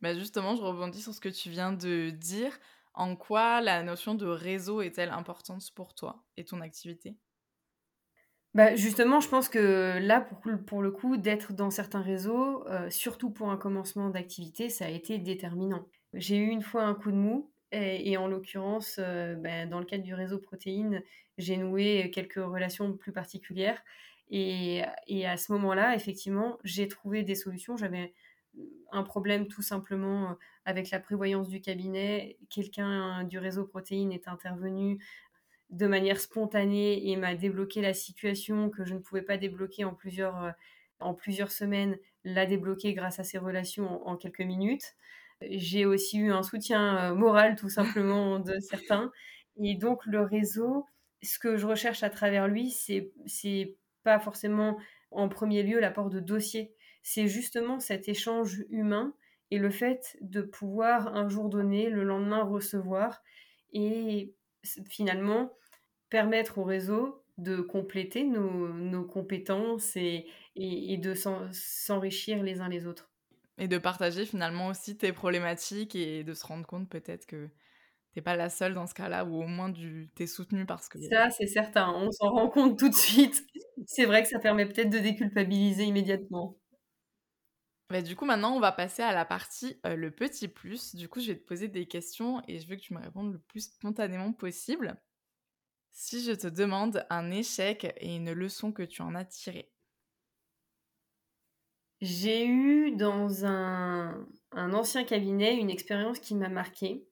Bah 0.00 0.14
justement, 0.14 0.56
je 0.56 0.62
rebondis 0.62 1.02
sur 1.02 1.14
ce 1.14 1.20
que 1.20 1.28
tu 1.28 1.50
viens 1.50 1.72
de 1.72 2.10
dire. 2.10 2.58
En 2.94 3.16
quoi 3.16 3.60
la 3.60 3.82
notion 3.82 4.14
de 4.14 4.26
réseau 4.26 4.82
est-elle 4.82 5.10
importante 5.10 5.70
pour 5.74 5.94
toi 5.94 6.24
et 6.36 6.44
ton 6.44 6.60
activité? 6.60 7.16
Bah 8.54 8.74
justement, 8.74 9.20
je 9.20 9.28
pense 9.28 9.48
que 9.48 9.98
là, 10.00 10.20
pour, 10.66 10.82
le 10.82 10.90
coup, 10.90 11.16
d'être 11.16 11.52
dans 11.52 11.70
certains 11.70 12.02
réseaux, 12.02 12.66
euh, 12.66 12.90
surtout 12.90 13.30
pour 13.30 13.50
un 13.50 13.56
commencement 13.56 14.10
d'activité, 14.10 14.68
ça 14.68 14.86
a 14.86 14.88
été 14.88 15.18
déterminant. 15.18 15.86
J'ai 16.14 16.36
eu 16.36 16.48
une 16.48 16.62
fois 16.62 16.82
un 16.82 16.94
coup 16.94 17.12
de 17.12 17.16
mou, 17.16 17.52
et, 17.72 18.16
en 18.16 18.26
l'occurrence, 18.26 18.96
euh, 18.98 19.36
bah, 19.36 19.66
dans 19.66 19.78
le 19.78 19.84
cadre 19.84 20.02
du 20.02 20.14
réseau 20.14 20.38
protéines, 20.38 21.04
j'ai 21.38 21.56
noué 21.56 22.10
quelques 22.12 22.34
relations 22.34 22.92
plus 22.96 23.12
particulières. 23.12 23.80
Et, 24.30 24.82
et 25.06 25.26
à 25.26 25.36
ce 25.36 25.52
moment-là, 25.52 25.94
effectivement, 25.94 26.58
j'ai 26.64 26.88
trouvé 26.88 27.22
des 27.22 27.36
solutions. 27.36 27.76
J'avais 27.76 28.12
un 28.92 29.02
problème 29.02 29.48
tout 29.48 29.62
simplement 29.62 30.30
euh, 30.30 30.34
avec 30.64 30.90
la 30.90 31.00
prévoyance 31.00 31.48
du 31.48 31.60
cabinet. 31.60 32.38
Quelqu'un 32.48 33.24
du 33.24 33.38
réseau 33.38 33.64
protéines 33.64 34.12
est 34.12 34.28
intervenu 34.28 34.98
de 35.70 35.86
manière 35.86 36.20
spontanée 36.20 37.08
et 37.10 37.16
m'a 37.16 37.34
débloqué 37.34 37.80
la 37.80 37.94
situation 37.94 38.70
que 38.70 38.84
je 38.84 38.94
ne 38.94 38.98
pouvais 38.98 39.22
pas 39.22 39.36
débloquer 39.36 39.84
en 39.84 39.94
plusieurs, 39.94 40.42
euh, 40.42 40.50
en 40.98 41.14
plusieurs 41.14 41.52
semaines, 41.52 41.96
l'a 42.24 42.46
débloqué 42.46 42.92
grâce 42.92 43.18
à 43.18 43.24
ces 43.24 43.38
relations 43.38 44.06
en, 44.06 44.16
quelques 44.16 44.40
minutes. 44.40 44.94
J'ai 45.42 45.86
aussi 45.86 46.18
eu 46.18 46.32
un 46.32 46.42
soutien 46.42 47.12
euh, 47.12 47.14
moral 47.14 47.56
tout 47.56 47.70
simplement 47.70 48.38
de 48.40 48.58
certains. 48.60 49.12
Et 49.62 49.74
donc 49.74 50.04
le 50.06 50.22
réseau, 50.22 50.86
ce 51.22 51.38
que 51.38 51.56
je 51.56 51.66
recherche 51.66 52.02
à 52.02 52.10
travers 52.10 52.48
lui, 52.48 52.70
c'est 52.70 53.76
pas 54.02 54.18
forcément 54.18 54.78
en 55.10 55.28
premier 55.28 55.62
lieu 55.62 55.80
l'apport 55.80 56.08
de 56.08 56.20
dossiers 56.20 56.74
c'est 57.02 57.28
justement 57.28 57.80
cet 57.80 58.08
échange 58.08 58.64
humain 58.70 59.14
et 59.50 59.58
le 59.58 59.70
fait 59.70 60.16
de 60.20 60.42
pouvoir 60.42 61.14
un 61.16 61.28
jour 61.28 61.48
donné, 61.48 61.90
le 61.90 62.04
lendemain 62.04 62.44
recevoir 62.44 63.22
et 63.72 64.34
finalement 64.88 65.52
permettre 66.08 66.58
au 66.58 66.64
réseau 66.64 67.24
de 67.38 67.60
compléter 67.60 68.24
nos, 68.24 69.04
compétences 69.04 69.96
et, 69.96 70.26
et, 70.56 70.98
de 70.98 71.14
s'enrichir 71.52 72.42
les 72.42 72.60
uns 72.60 72.68
les 72.68 72.86
autres. 72.86 73.10
Et 73.58 73.66
de 73.66 73.78
partager 73.78 74.26
finalement 74.26 74.68
aussi 74.68 74.96
tes 74.96 75.12
problématiques 75.12 75.94
et 75.94 76.22
de 76.22 76.34
se 76.34 76.46
rendre 76.46 76.66
compte 76.66 76.88
peut-être 76.88 77.26
que 77.26 77.48
t'es 78.14 78.20
pas 78.20 78.36
la 78.36 78.50
seule 78.50 78.74
dans 78.74 78.86
ce 78.86 78.94
cas-là, 78.94 79.24
ou 79.24 79.42
au 79.42 79.46
moins 79.46 79.72
tu 79.72 80.10
t'es 80.14 80.26
soutenue 80.26 80.66
parce 80.66 80.88
que... 80.88 80.98
Ça, 81.00 81.30
c'est 81.30 81.46
certain, 81.46 81.92
on 81.94 82.10
s'en 82.10 82.30
rend 82.30 82.48
compte 82.48 82.78
tout 82.78 82.88
de 82.88 82.94
suite. 82.94 83.46
C'est 83.86 84.04
vrai 84.04 84.22
que 84.22 84.28
ça 84.28 84.38
permet 84.38 84.66
peut-être 84.66 84.90
de 84.90 84.98
déculpabiliser 84.98 85.84
immédiatement. 85.84 86.56
Bah, 87.90 88.02
du 88.02 88.14
coup, 88.14 88.24
maintenant, 88.24 88.54
on 88.54 88.60
va 88.60 88.70
passer 88.70 89.02
à 89.02 89.12
la 89.12 89.24
partie 89.24 89.80
le 89.84 90.10
petit 90.12 90.46
plus. 90.46 90.94
Du 90.94 91.08
coup, 91.08 91.20
je 91.20 91.32
vais 91.32 91.38
te 91.38 91.44
poser 91.44 91.66
des 91.66 91.86
questions 91.86 92.40
et 92.46 92.60
je 92.60 92.68
veux 92.68 92.76
que 92.76 92.80
tu 92.80 92.94
me 92.94 93.00
répondes 93.00 93.32
le 93.32 93.40
plus 93.40 93.72
spontanément 93.72 94.32
possible. 94.32 94.96
Si 95.90 96.22
je 96.22 96.30
te 96.30 96.46
demande 96.46 97.04
un 97.10 97.32
échec 97.32 97.92
et 97.98 98.14
une 98.14 98.32
leçon 98.32 98.70
que 98.70 98.84
tu 98.84 99.02
en 99.02 99.16
as 99.16 99.24
tirée. 99.24 99.72
J'ai 102.00 102.46
eu 102.46 102.92
dans 102.92 103.44
un, 103.44 104.24
ancien 104.52 105.04
cabinet 105.04 105.56
une 105.56 105.68
expérience 105.68 106.20
qui 106.20 106.36
m'a 106.36 106.48
marquée 106.48 107.04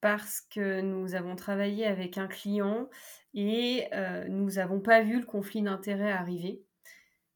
parce 0.00 0.40
que 0.40 0.80
nous 0.80 1.14
avons 1.14 1.36
travaillé 1.36 1.86
avec 1.86 2.16
un 2.16 2.26
client 2.26 2.88
et 3.34 3.86
nous 4.28 4.52
n'avons 4.52 4.80
pas 4.80 5.02
vu 5.02 5.20
le 5.20 5.26
conflit 5.26 5.62
d'intérêts 5.62 6.10
arriver 6.10 6.64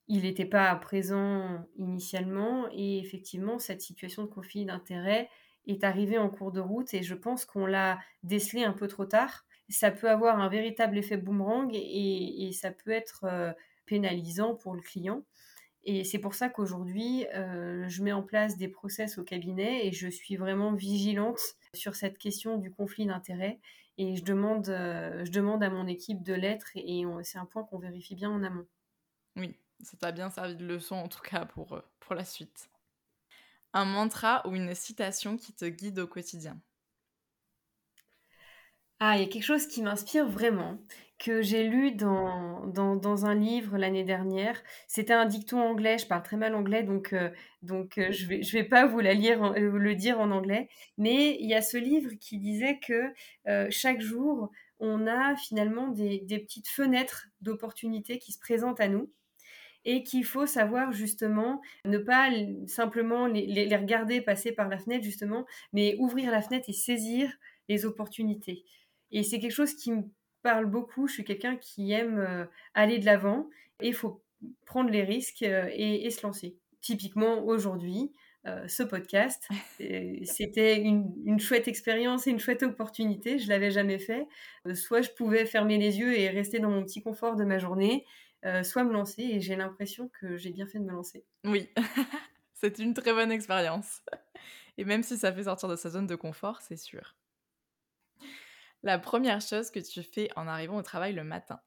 il 0.09 0.23
n'était 0.23 0.47
pas 0.47 0.75
présent 0.77 1.67
initialement 1.77 2.67
et 2.73 2.99
effectivement 2.99 3.59
cette 3.59 3.83
situation 3.83 4.23
de 4.23 4.29
conflit 4.29 4.65
d'intérêt 4.65 5.29
est 5.67 5.85
arrivée 5.85 6.17
en 6.17 6.31
cours 6.31 6.51
de 6.51 6.61
route 6.61 6.93
et 6.95 7.03
je 7.03 7.15
pense 7.15 7.45
qu'on 7.45 7.67
l'a 7.67 8.01
décelé 8.23 8.65
un 8.65 8.73
peu 8.73 8.89
trop 8.89 9.05
tard. 9.05 9.47
Ça 9.69 9.91
peut 9.91 10.09
avoir 10.09 10.41
un 10.41 10.49
véritable 10.49 10.97
effet 10.97 11.19
boomerang 11.19 11.71
et, 11.75 12.51
ça 12.55 12.71
peut 12.71 12.91
être 12.91 13.25
euh, 13.25 13.53
pénalisant 13.85 14.55
pour 14.55 14.75
le 14.75 14.81
client. 14.81 15.25
Et 15.85 16.05
c'est 16.05 16.19
pour 16.19 16.35
ça 16.35 16.49
qu'aujourd'hui, 16.49 17.27
euh, 17.35 17.87
je 17.89 18.03
mets 18.03 18.13
en 18.13 18.23
place 18.23 18.57
des 18.57 18.69
process 18.69 19.19
au 19.19 19.25
cabinet 19.25 19.87
et 19.87 19.93
je 19.93 20.09
suis 20.09 20.37
vraiment 20.37 20.73
vigilante 20.73 21.41
sur 21.75 21.95
cette 21.95 22.17
question 22.17 22.57
du 22.57 22.71
conflit 22.71 23.05
d'intérêt. 23.05 23.61
Et 23.99 24.17
je 24.17 24.25
demande, 24.25 24.71
euh, 24.71 25.23
je 25.27 25.31
demande 25.31 25.63
à 25.63 25.69
mon 25.69 25.87
équipe 25.87 26.23
de 26.23 26.33
l'être 26.33 26.71
et 26.77 27.05
c'est 27.25 27.39
un 27.39 27.47
point 27.47 27.65
qu'on 27.65 27.79
vérifie 27.79 28.15
bien 28.15 28.31
en 28.31 28.43
amont. 28.43 28.67
Oui, 29.37 29.55
ça 29.83 29.97
t'a 29.97 30.13
bien 30.13 30.31
servi 30.31 30.57
de 30.57 30.67
leçon 30.67 30.97
en 30.97 31.09
tout 31.09 31.21
cas 31.21 31.45
pour, 31.45 31.75
euh, 31.75 31.81
pour 32.01 32.15
la 32.15 32.25
suite. 32.25 32.71
Un 33.73 33.85
mantra 33.85 34.47
ou 34.47 34.55
une 34.55 34.75
citation 34.75 35.37
qui 35.37 35.53
te 35.53 35.67
guide 35.67 35.99
au 35.99 36.07
quotidien. 36.07 36.59
Ah, 39.01 39.17
il 39.17 39.21
y 39.21 39.25
a 39.25 39.29
quelque 39.29 39.45
chose 39.45 39.69
qui 39.69 39.81
m'inspire 39.81 40.29
vraiment, 40.29 40.77
que 41.21 41.41
j'ai 41.41 41.69
lu 41.69 41.93
dans, 41.93 42.67
dans, 42.67 43.27
un 43.27 43.35
livre 43.35 43.79
l'année 43.79 44.03
dernière. 44.03 44.61
C'était 44.89 45.13
un 45.13 45.25
dicton 45.25 45.61
anglais, 45.61 45.99
je 45.99 46.07
parle 46.07 46.25
très 46.25 46.37
mal 46.37 46.57
anglais, 46.57 46.83
donc, 46.83 47.13
euh, 47.13 47.31
donc 47.63 47.97
euh, 47.99 48.11
je 48.11 48.25
ne 48.25 48.29
vais, 48.29 48.43
je 48.43 48.53
vais 48.53 48.65
pas 48.65 48.87
vous 48.87 48.99
la 48.99 49.15
lire, 49.15 49.53
le 49.53 49.95
dire 49.95 50.19
en 50.19 50.33
anglais. 50.33 50.69
Mais 50.97 51.37
il 51.39 51.49
y 51.49 51.55
a 51.55 51.63
ce 51.63 51.77
livre 51.77 52.11
qui 52.21 52.39
disait 52.39 52.81
que 52.81 53.13
chaque 53.71 54.01
jour, 54.01 54.51
on 54.81 55.07
a 55.07 55.37
finalement 55.37 55.89
des, 55.89 56.21
des 56.21 56.41
petites 56.41 56.69
fenêtres 56.69 57.29
d'opportunités 57.41 58.19
qui 58.19 58.33
se 58.33 58.39
présentent 58.41 58.81
à 58.81 58.89
nous 58.89 59.09
et 59.89 60.03
qu'il 60.03 60.27
faut 60.27 60.45
savoir 60.45 60.93
justement 60.93 61.63
ne 61.87 61.97
pas 61.97 62.29
simplement 62.67 63.27
les, 63.27 63.75
regarder 63.75 64.21
passer 64.21 64.53
par 64.53 64.69
la 64.69 64.77
fenêtre 64.77 65.03
justement, 65.03 65.47
mais 65.73 65.97
ouvrir 65.99 66.31
la 66.31 66.43
fenêtre 66.43 66.67
et 66.69 66.75
saisir 66.75 67.33
les 67.71 67.87
opportunités. 67.87 68.67
Et 69.13 69.23
c'est 69.23 69.41
quelque 69.41 69.55
chose 69.55 69.73
qui 69.73 69.93
me 69.93 70.03
parle 70.43 70.67
beaucoup. 70.67 71.09
Je 71.09 71.15
suis 71.15 71.25
quelqu'un 71.25 71.57
qui 71.57 71.91
aime 71.93 72.19
euh, 72.19 72.45
aller 72.75 72.99
de 72.99 73.07
l'avant 73.07 73.49
et 73.81 73.89
il 73.89 73.95
faut 73.95 74.23
prendre 74.67 74.91
les 74.91 75.05
risques 75.05 75.43
euh, 75.43 75.71
et, 75.73 76.11
se 76.11 76.27
lancer. 76.27 76.59
Typiquement 76.83 77.47
aujourd'hui, 77.47 78.13
euh, 78.47 78.69
ce 78.69 78.83
podcast, 78.83 79.49
c'était 80.25 80.83
une, 80.83 81.15
une, 81.25 81.41
chouette 81.41 81.67
expérience 81.67 82.27
et 82.27 82.31
une 82.31 82.41
chouette 82.41 82.63
opportunité. 82.63 83.39
Je 83.39 83.49
l'avais 83.49 83.71
jamais 83.71 83.99
fait. 83.99 84.29
soit 84.75 85.01
je 85.01 85.09
pouvais 85.17 85.47
fermer 85.47 85.79
les 85.79 85.99
yeux 85.99 86.15
et 86.15 86.29
rester 86.29 86.59
dans 86.59 86.71
mon 86.71 86.85
petit 86.85 87.01
confort 87.01 87.37
de 87.37 87.45
ma 87.45 87.57
journée, 87.57 88.05
euh, 88.45 88.63
soit 88.63 88.85
me 88.85 88.93
lancer 88.93 89.23
et 89.23 89.41
j'ai 89.41 89.57
l'impression 89.57 90.09
que 90.21 90.37
j'ai 90.37 90.51
bien 90.51 90.67
fait 90.67 90.79
de 90.79 90.85
me 90.85 90.93
lancer. 90.93 91.25
Oui, 91.45 91.69
c'est 92.55 92.79
une 92.79 92.95
très 92.95 93.13
bonne 93.13 93.33
expérience. 93.33 94.03
Et 94.77 94.85
même 94.85 95.03
si 95.03 95.19
ça 95.19 95.33
fait 95.33 95.45
sortir 95.45 95.69
de 95.69 95.77
sa 95.77 95.91
zone 95.91 96.07
de 96.07 96.15
confort, 96.15 96.61
c'est 96.61 96.77
sûr. 96.77 97.17
La 98.85 98.99
première 98.99 99.41
chose 99.41 99.71
que 99.71 99.81
tu 99.81 100.03
fais 100.03 100.29
en 100.37 100.47
arrivant 100.47 100.77
au 100.77 100.83
travail 100.83 101.13
le 101.13 101.25
matin 101.25 101.61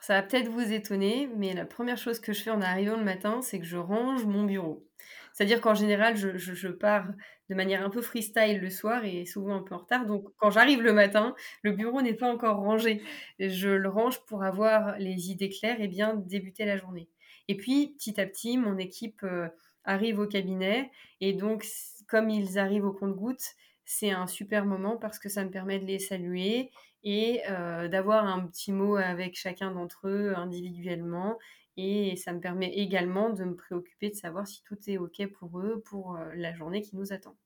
Ça 0.00 0.14
va 0.14 0.22
peut-être 0.22 0.48
vous 0.48 0.72
étonner, 0.72 1.28
mais 1.36 1.54
la 1.54 1.64
première 1.64 1.96
chose 1.96 2.18
que 2.18 2.32
je 2.32 2.42
fais 2.42 2.50
en 2.50 2.60
arrivant 2.60 2.96
le 2.96 3.04
matin, 3.04 3.40
c'est 3.40 3.60
que 3.60 3.66
je 3.66 3.76
range 3.76 4.24
mon 4.24 4.42
bureau. 4.44 4.84
C'est-à-dire 5.32 5.60
qu'en 5.60 5.74
général, 5.74 6.16
je, 6.16 6.68
pars 6.68 7.06
de 7.48 7.54
manière 7.54 7.84
un 7.84 7.90
peu 7.90 8.02
freestyle 8.02 8.60
le 8.60 8.70
soir 8.70 9.04
et 9.04 9.24
souvent 9.26 9.56
un 9.56 9.62
peu 9.62 9.74
en 9.74 9.78
retard. 9.78 10.06
Donc, 10.06 10.26
quand 10.36 10.50
j'arrive 10.50 10.82
le 10.82 10.92
matin, 10.92 11.34
le 11.62 11.72
bureau 11.72 12.02
n'est 12.02 12.14
pas 12.14 12.30
encore 12.32 12.56
rangé. 12.56 13.02
Je 13.38 13.68
le 13.68 13.88
range 13.88 14.20
pour 14.26 14.42
avoir 14.42 14.98
les 14.98 15.30
idées 15.30 15.50
claires 15.50 15.80
et 15.80 15.88
bien 15.88 16.14
débuter 16.14 16.64
la 16.64 16.76
journée. 16.76 17.08
Et 17.48 17.56
puis, 17.56 17.94
petit 17.96 18.20
à 18.20 18.26
petit, 18.26 18.58
mon 18.58 18.78
équipe 18.78 19.22
euh, 19.22 19.48
arrive 19.84 20.18
au 20.18 20.26
cabinet. 20.26 20.90
Et 21.20 21.32
donc, 21.32 21.64
comme 22.08 22.30
ils 22.30 22.58
arrivent 22.58 22.84
au 22.84 22.92
compte-gouttes, 22.92 23.54
c'est 23.84 24.10
un 24.10 24.26
super 24.26 24.66
moment 24.66 24.96
parce 24.96 25.18
que 25.18 25.28
ça 25.28 25.44
me 25.44 25.50
permet 25.50 25.78
de 25.78 25.84
les 25.84 26.00
saluer 26.00 26.70
et 27.04 27.42
euh, 27.48 27.86
d'avoir 27.86 28.26
un 28.26 28.44
petit 28.46 28.72
mot 28.72 28.96
avec 28.96 29.36
chacun 29.36 29.70
d'entre 29.70 30.08
eux 30.08 30.34
individuellement. 30.36 31.38
Et 31.76 32.16
ça 32.16 32.32
me 32.32 32.40
permet 32.40 32.72
également 32.74 33.30
de 33.30 33.44
me 33.44 33.54
préoccuper 33.54 34.10
de 34.10 34.14
savoir 34.14 34.46
si 34.46 34.62
tout 34.62 34.78
est 34.86 34.96
OK 34.96 35.26
pour 35.38 35.60
eux 35.60 35.82
pour 35.84 36.16
euh, 36.16 36.32
la 36.34 36.54
journée 36.54 36.80
qui 36.80 36.96
nous 36.96 37.12
attend. 37.12 37.36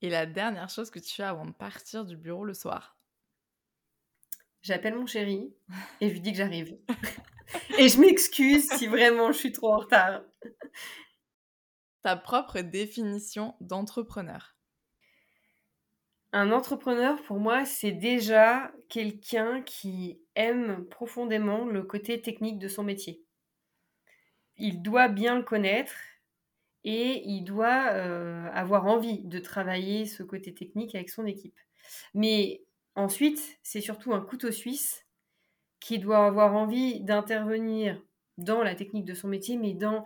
Et 0.00 0.10
la 0.10 0.26
dernière 0.26 0.70
chose 0.70 0.90
que 0.90 0.98
tu 0.98 1.14
fais 1.14 1.24
avant 1.24 1.44
de 1.44 1.52
partir 1.52 2.04
du 2.04 2.16
bureau 2.16 2.44
le 2.44 2.54
soir? 2.54 2.96
J'appelle 4.62 4.94
mon 4.94 5.06
chéri 5.06 5.52
et 6.00 6.08
je 6.08 6.14
lui 6.14 6.20
dis 6.20 6.32
que 6.32 6.38
j'arrive. 6.38 6.78
et 7.78 7.88
je 7.88 8.00
m'excuse 8.00 8.68
si 8.70 8.86
vraiment 8.86 9.32
je 9.32 9.38
suis 9.38 9.52
trop 9.52 9.74
en 9.74 9.78
retard. 9.78 10.22
Ta 12.02 12.16
propre 12.16 12.60
définition 12.60 13.54
d'entrepreneur. 13.60 14.54
Un 16.32 16.52
entrepreneur, 16.52 17.20
pour 17.22 17.38
moi, 17.38 17.64
c'est 17.64 17.92
déjà 17.92 18.70
quelqu'un 18.90 19.62
qui 19.62 20.20
aime 20.38 20.86
profondément 20.86 21.66
le 21.66 21.82
côté 21.82 22.22
technique 22.22 22.58
de 22.58 22.68
son 22.68 22.84
métier. 22.84 23.20
Il 24.56 24.80
doit 24.82 25.08
bien 25.08 25.36
le 25.36 25.42
connaître 25.42 25.94
et 26.84 27.22
il 27.26 27.42
doit 27.42 27.92
euh, 27.92 28.48
avoir 28.52 28.86
envie 28.86 29.20
de 29.20 29.38
travailler 29.38 30.06
ce 30.06 30.22
côté 30.22 30.54
technique 30.54 30.94
avec 30.94 31.10
son 31.10 31.26
équipe. 31.26 31.58
Mais 32.14 32.62
ensuite, 32.94 33.58
c'est 33.62 33.80
surtout 33.80 34.14
un 34.14 34.20
couteau 34.20 34.50
suisse 34.50 35.04
qui 35.80 35.98
doit 35.98 36.24
avoir 36.26 36.54
envie 36.54 37.00
d'intervenir 37.00 38.00
dans 38.36 38.62
la 38.62 38.74
technique 38.74 39.04
de 39.04 39.14
son 39.14 39.28
métier, 39.28 39.56
mais 39.56 39.74
dans 39.74 40.04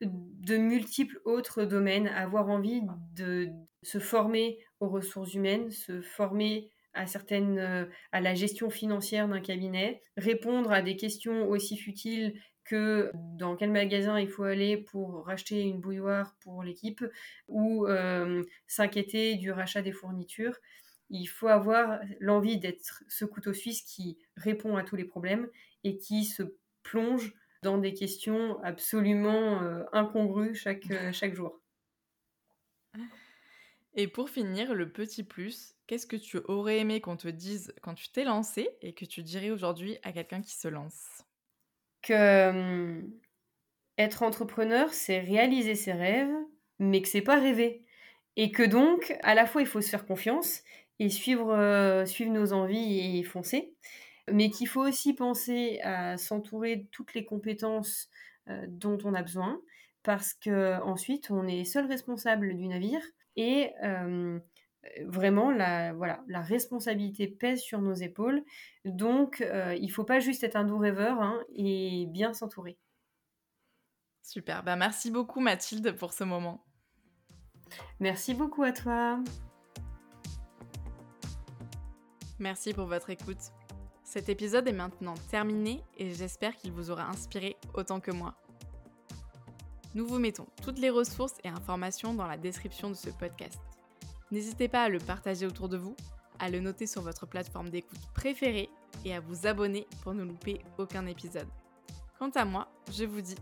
de 0.00 0.56
multiples 0.56 1.20
autres 1.24 1.64
domaines, 1.64 2.08
avoir 2.08 2.48
envie 2.48 2.82
de 3.14 3.48
se 3.82 3.98
former 3.98 4.58
aux 4.80 4.88
ressources 4.88 5.34
humaines, 5.34 5.70
se 5.70 6.02
former 6.02 6.70
à 6.96 7.06
certaines 7.06 7.58
euh, 7.58 7.84
à 8.12 8.20
la 8.20 8.34
gestion 8.34 8.70
financière 8.70 9.28
d'un 9.28 9.40
cabinet, 9.40 10.02
répondre 10.16 10.72
à 10.72 10.82
des 10.82 10.96
questions 10.96 11.48
aussi 11.48 11.76
futiles 11.76 12.34
que 12.66 13.12
dans 13.14 13.56
quel 13.56 13.70
magasin 13.70 14.18
il 14.18 14.28
faut 14.28 14.42
aller 14.42 14.76
pour 14.76 15.24
racheter 15.24 15.62
une 15.62 15.80
bouilloire 15.80 16.34
pour 16.40 16.62
l'équipe 16.62 17.04
ou 17.48 17.86
euh, 17.86 18.42
s'inquiéter 18.66 19.36
du 19.36 19.52
rachat 19.52 19.82
des 19.82 19.92
fournitures. 19.92 20.56
Il 21.08 21.26
faut 21.26 21.48
avoir 21.48 22.00
l'envie 22.18 22.58
d'être 22.58 23.04
ce 23.08 23.24
couteau 23.24 23.52
suisse 23.52 23.82
qui 23.82 24.18
répond 24.36 24.76
à 24.76 24.82
tous 24.82 24.96
les 24.96 25.04
problèmes 25.04 25.48
et 25.84 25.98
qui 25.98 26.24
se 26.24 26.42
plonge 26.82 27.32
dans 27.62 27.78
des 27.78 27.94
questions 27.94 28.62
absolument 28.62 29.62
euh, 29.62 29.84
incongrues 29.92 30.54
chaque, 30.54 30.90
euh, 30.90 31.12
chaque 31.12 31.34
jour. 31.34 31.60
Et 33.96 34.08
pour 34.08 34.28
finir, 34.28 34.74
le 34.74 34.92
petit 34.92 35.24
plus, 35.24 35.74
qu'est-ce 35.86 36.06
que 36.06 36.16
tu 36.16 36.38
aurais 36.44 36.78
aimé 36.78 37.00
qu'on 37.00 37.16
te 37.16 37.28
dise 37.28 37.72
quand 37.82 37.94
tu 37.94 38.10
t'es 38.10 38.24
lancé 38.24 38.68
et 38.82 38.92
que 38.92 39.04
tu 39.04 39.22
dirais 39.22 39.50
aujourd'hui 39.50 39.98
à 40.02 40.12
quelqu'un 40.12 40.42
qui 40.42 40.54
se 40.54 40.68
lance? 40.68 41.22
Que 42.02 42.50
hum, 42.50 43.10
être 43.98 44.22
entrepreneur, 44.22 44.92
c'est 44.92 45.20
réaliser 45.20 45.74
ses 45.74 45.92
rêves, 45.92 46.34
mais 46.78 47.02
que 47.02 47.08
c'est 47.08 47.22
pas 47.22 47.40
rêver. 47.40 47.84
Et 48.36 48.52
que 48.52 48.62
donc, 48.62 49.16
à 49.22 49.34
la 49.34 49.46
fois, 49.46 49.62
il 49.62 49.66
faut 49.66 49.80
se 49.80 49.88
faire 49.88 50.06
confiance 50.06 50.62
et 50.98 51.08
suivre, 51.08 51.52
euh, 51.54 52.04
suivre 52.04 52.32
nos 52.32 52.52
envies 52.52 53.18
et 53.18 53.22
foncer 53.24 53.74
mais 54.30 54.50
qu'il 54.50 54.68
faut 54.68 54.82
aussi 54.86 55.14
penser 55.14 55.80
à 55.82 56.16
s'entourer 56.18 56.76
de 56.76 56.86
toutes 56.90 57.14
les 57.14 57.24
compétences 57.24 58.08
euh, 58.48 58.64
dont 58.68 58.98
on 59.04 59.14
a 59.14 59.22
besoin, 59.22 59.60
parce 60.02 60.34
que 60.34 60.80
ensuite 60.82 61.30
on 61.30 61.46
est 61.46 61.64
seul 61.64 61.86
responsable 61.86 62.56
du 62.56 62.66
navire 62.68 63.02
et 63.36 63.72
euh, 63.82 64.38
vraiment 65.04 65.50
la, 65.50 65.92
voilà, 65.92 66.22
la 66.28 66.40
responsabilité 66.40 67.28
pèse 67.28 67.60
sur 67.60 67.80
nos 67.80 67.94
épaules. 67.94 68.42
Donc 68.84 69.40
euh, 69.40 69.74
il 69.74 69.86
ne 69.86 69.92
faut 69.92 70.04
pas 70.04 70.20
juste 70.20 70.44
être 70.44 70.56
un 70.56 70.64
doux 70.64 70.78
rêveur 70.78 71.20
hein, 71.20 71.42
et 71.54 72.06
bien 72.08 72.32
s'entourer. 72.32 72.78
Super, 74.22 74.64
bah, 74.64 74.76
merci 74.76 75.10
beaucoup 75.10 75.40
Mathilde 75.40 75.92
pour 75.92 76.12
ce 76.12 76.24
moment. 76.24 76.64
Merci 78.00 78.34
beaucoup 78.34 78.62
à 78.62 78.72
toi. 78.72 79.20
Merci 82.38 82.74
pour 82.74 82.86
votre 82.86 83.10
écoute. 83.10 83.52
Cet 84.04 84.28
épisode 84.28 84.68
est 84.68 84.72
maintenant 84.72 85.14
terminé 85.30 85.82
et 85.96 86.12
j'espère 86.12 86.56
qu'il 86.56 86.72
vous 86.72 86.90
aura 86.90 87.08
inspiré 87.08 87.56
autant 87.74 87.98
que 88.00 88.10
moi. 88.10 88.36
Nous 89.96 90.06
vous 90.06 90.18
mettons 90.18 90.46
toutes 90.62 90.78
les 90.78 90.90
ressources 90.90 91.38
et 91.42 91.48
informations 91.48 92.12
dans 92.12 92.26
la 92.26 92.36
description 92.36 92.90
de 92.90 92.94
ce 92.94 93.08
podcast. 93.08 93.58
N'hésitez 94.30 94.68
pas 94.68 94.82
à 94.82 94.88
le 94.90 94.98
partager 94.98 95.46
autour 95.46 95.70
de 95.70 95.78
vous, 95.78 95.96
à 96.38 96.50
le 96.50 96.60
noter 96.60 96.86
sur 96.86 97.00
votre 97.00 97.24
plateforme 97.24 97.70
d'écoute 97.70 98.06
préférée 98.12 98.68
et 99.06 99.14
à 99.14 99.20
vous 99.20 99.46
abonner 99.46 99.86
pour 100.02 100.12
ne 100.12 100.22
louper 100.22 100.60
aucun 100.76 101.06
épisode. 101.06 101.48
Quant 102.18 102.28
à 102.34 102.44
moi, 102.44 102.68
je 102.92 103.04
vous 103.06 103.22
dis 103.22 103.36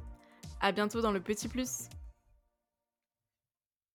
à 0.61 0.71
bientôt 0.71 1.01
dans 1.01 1.11
le 1.11 1.19
Petit 1.19 1.49
Plus 1.49 1.89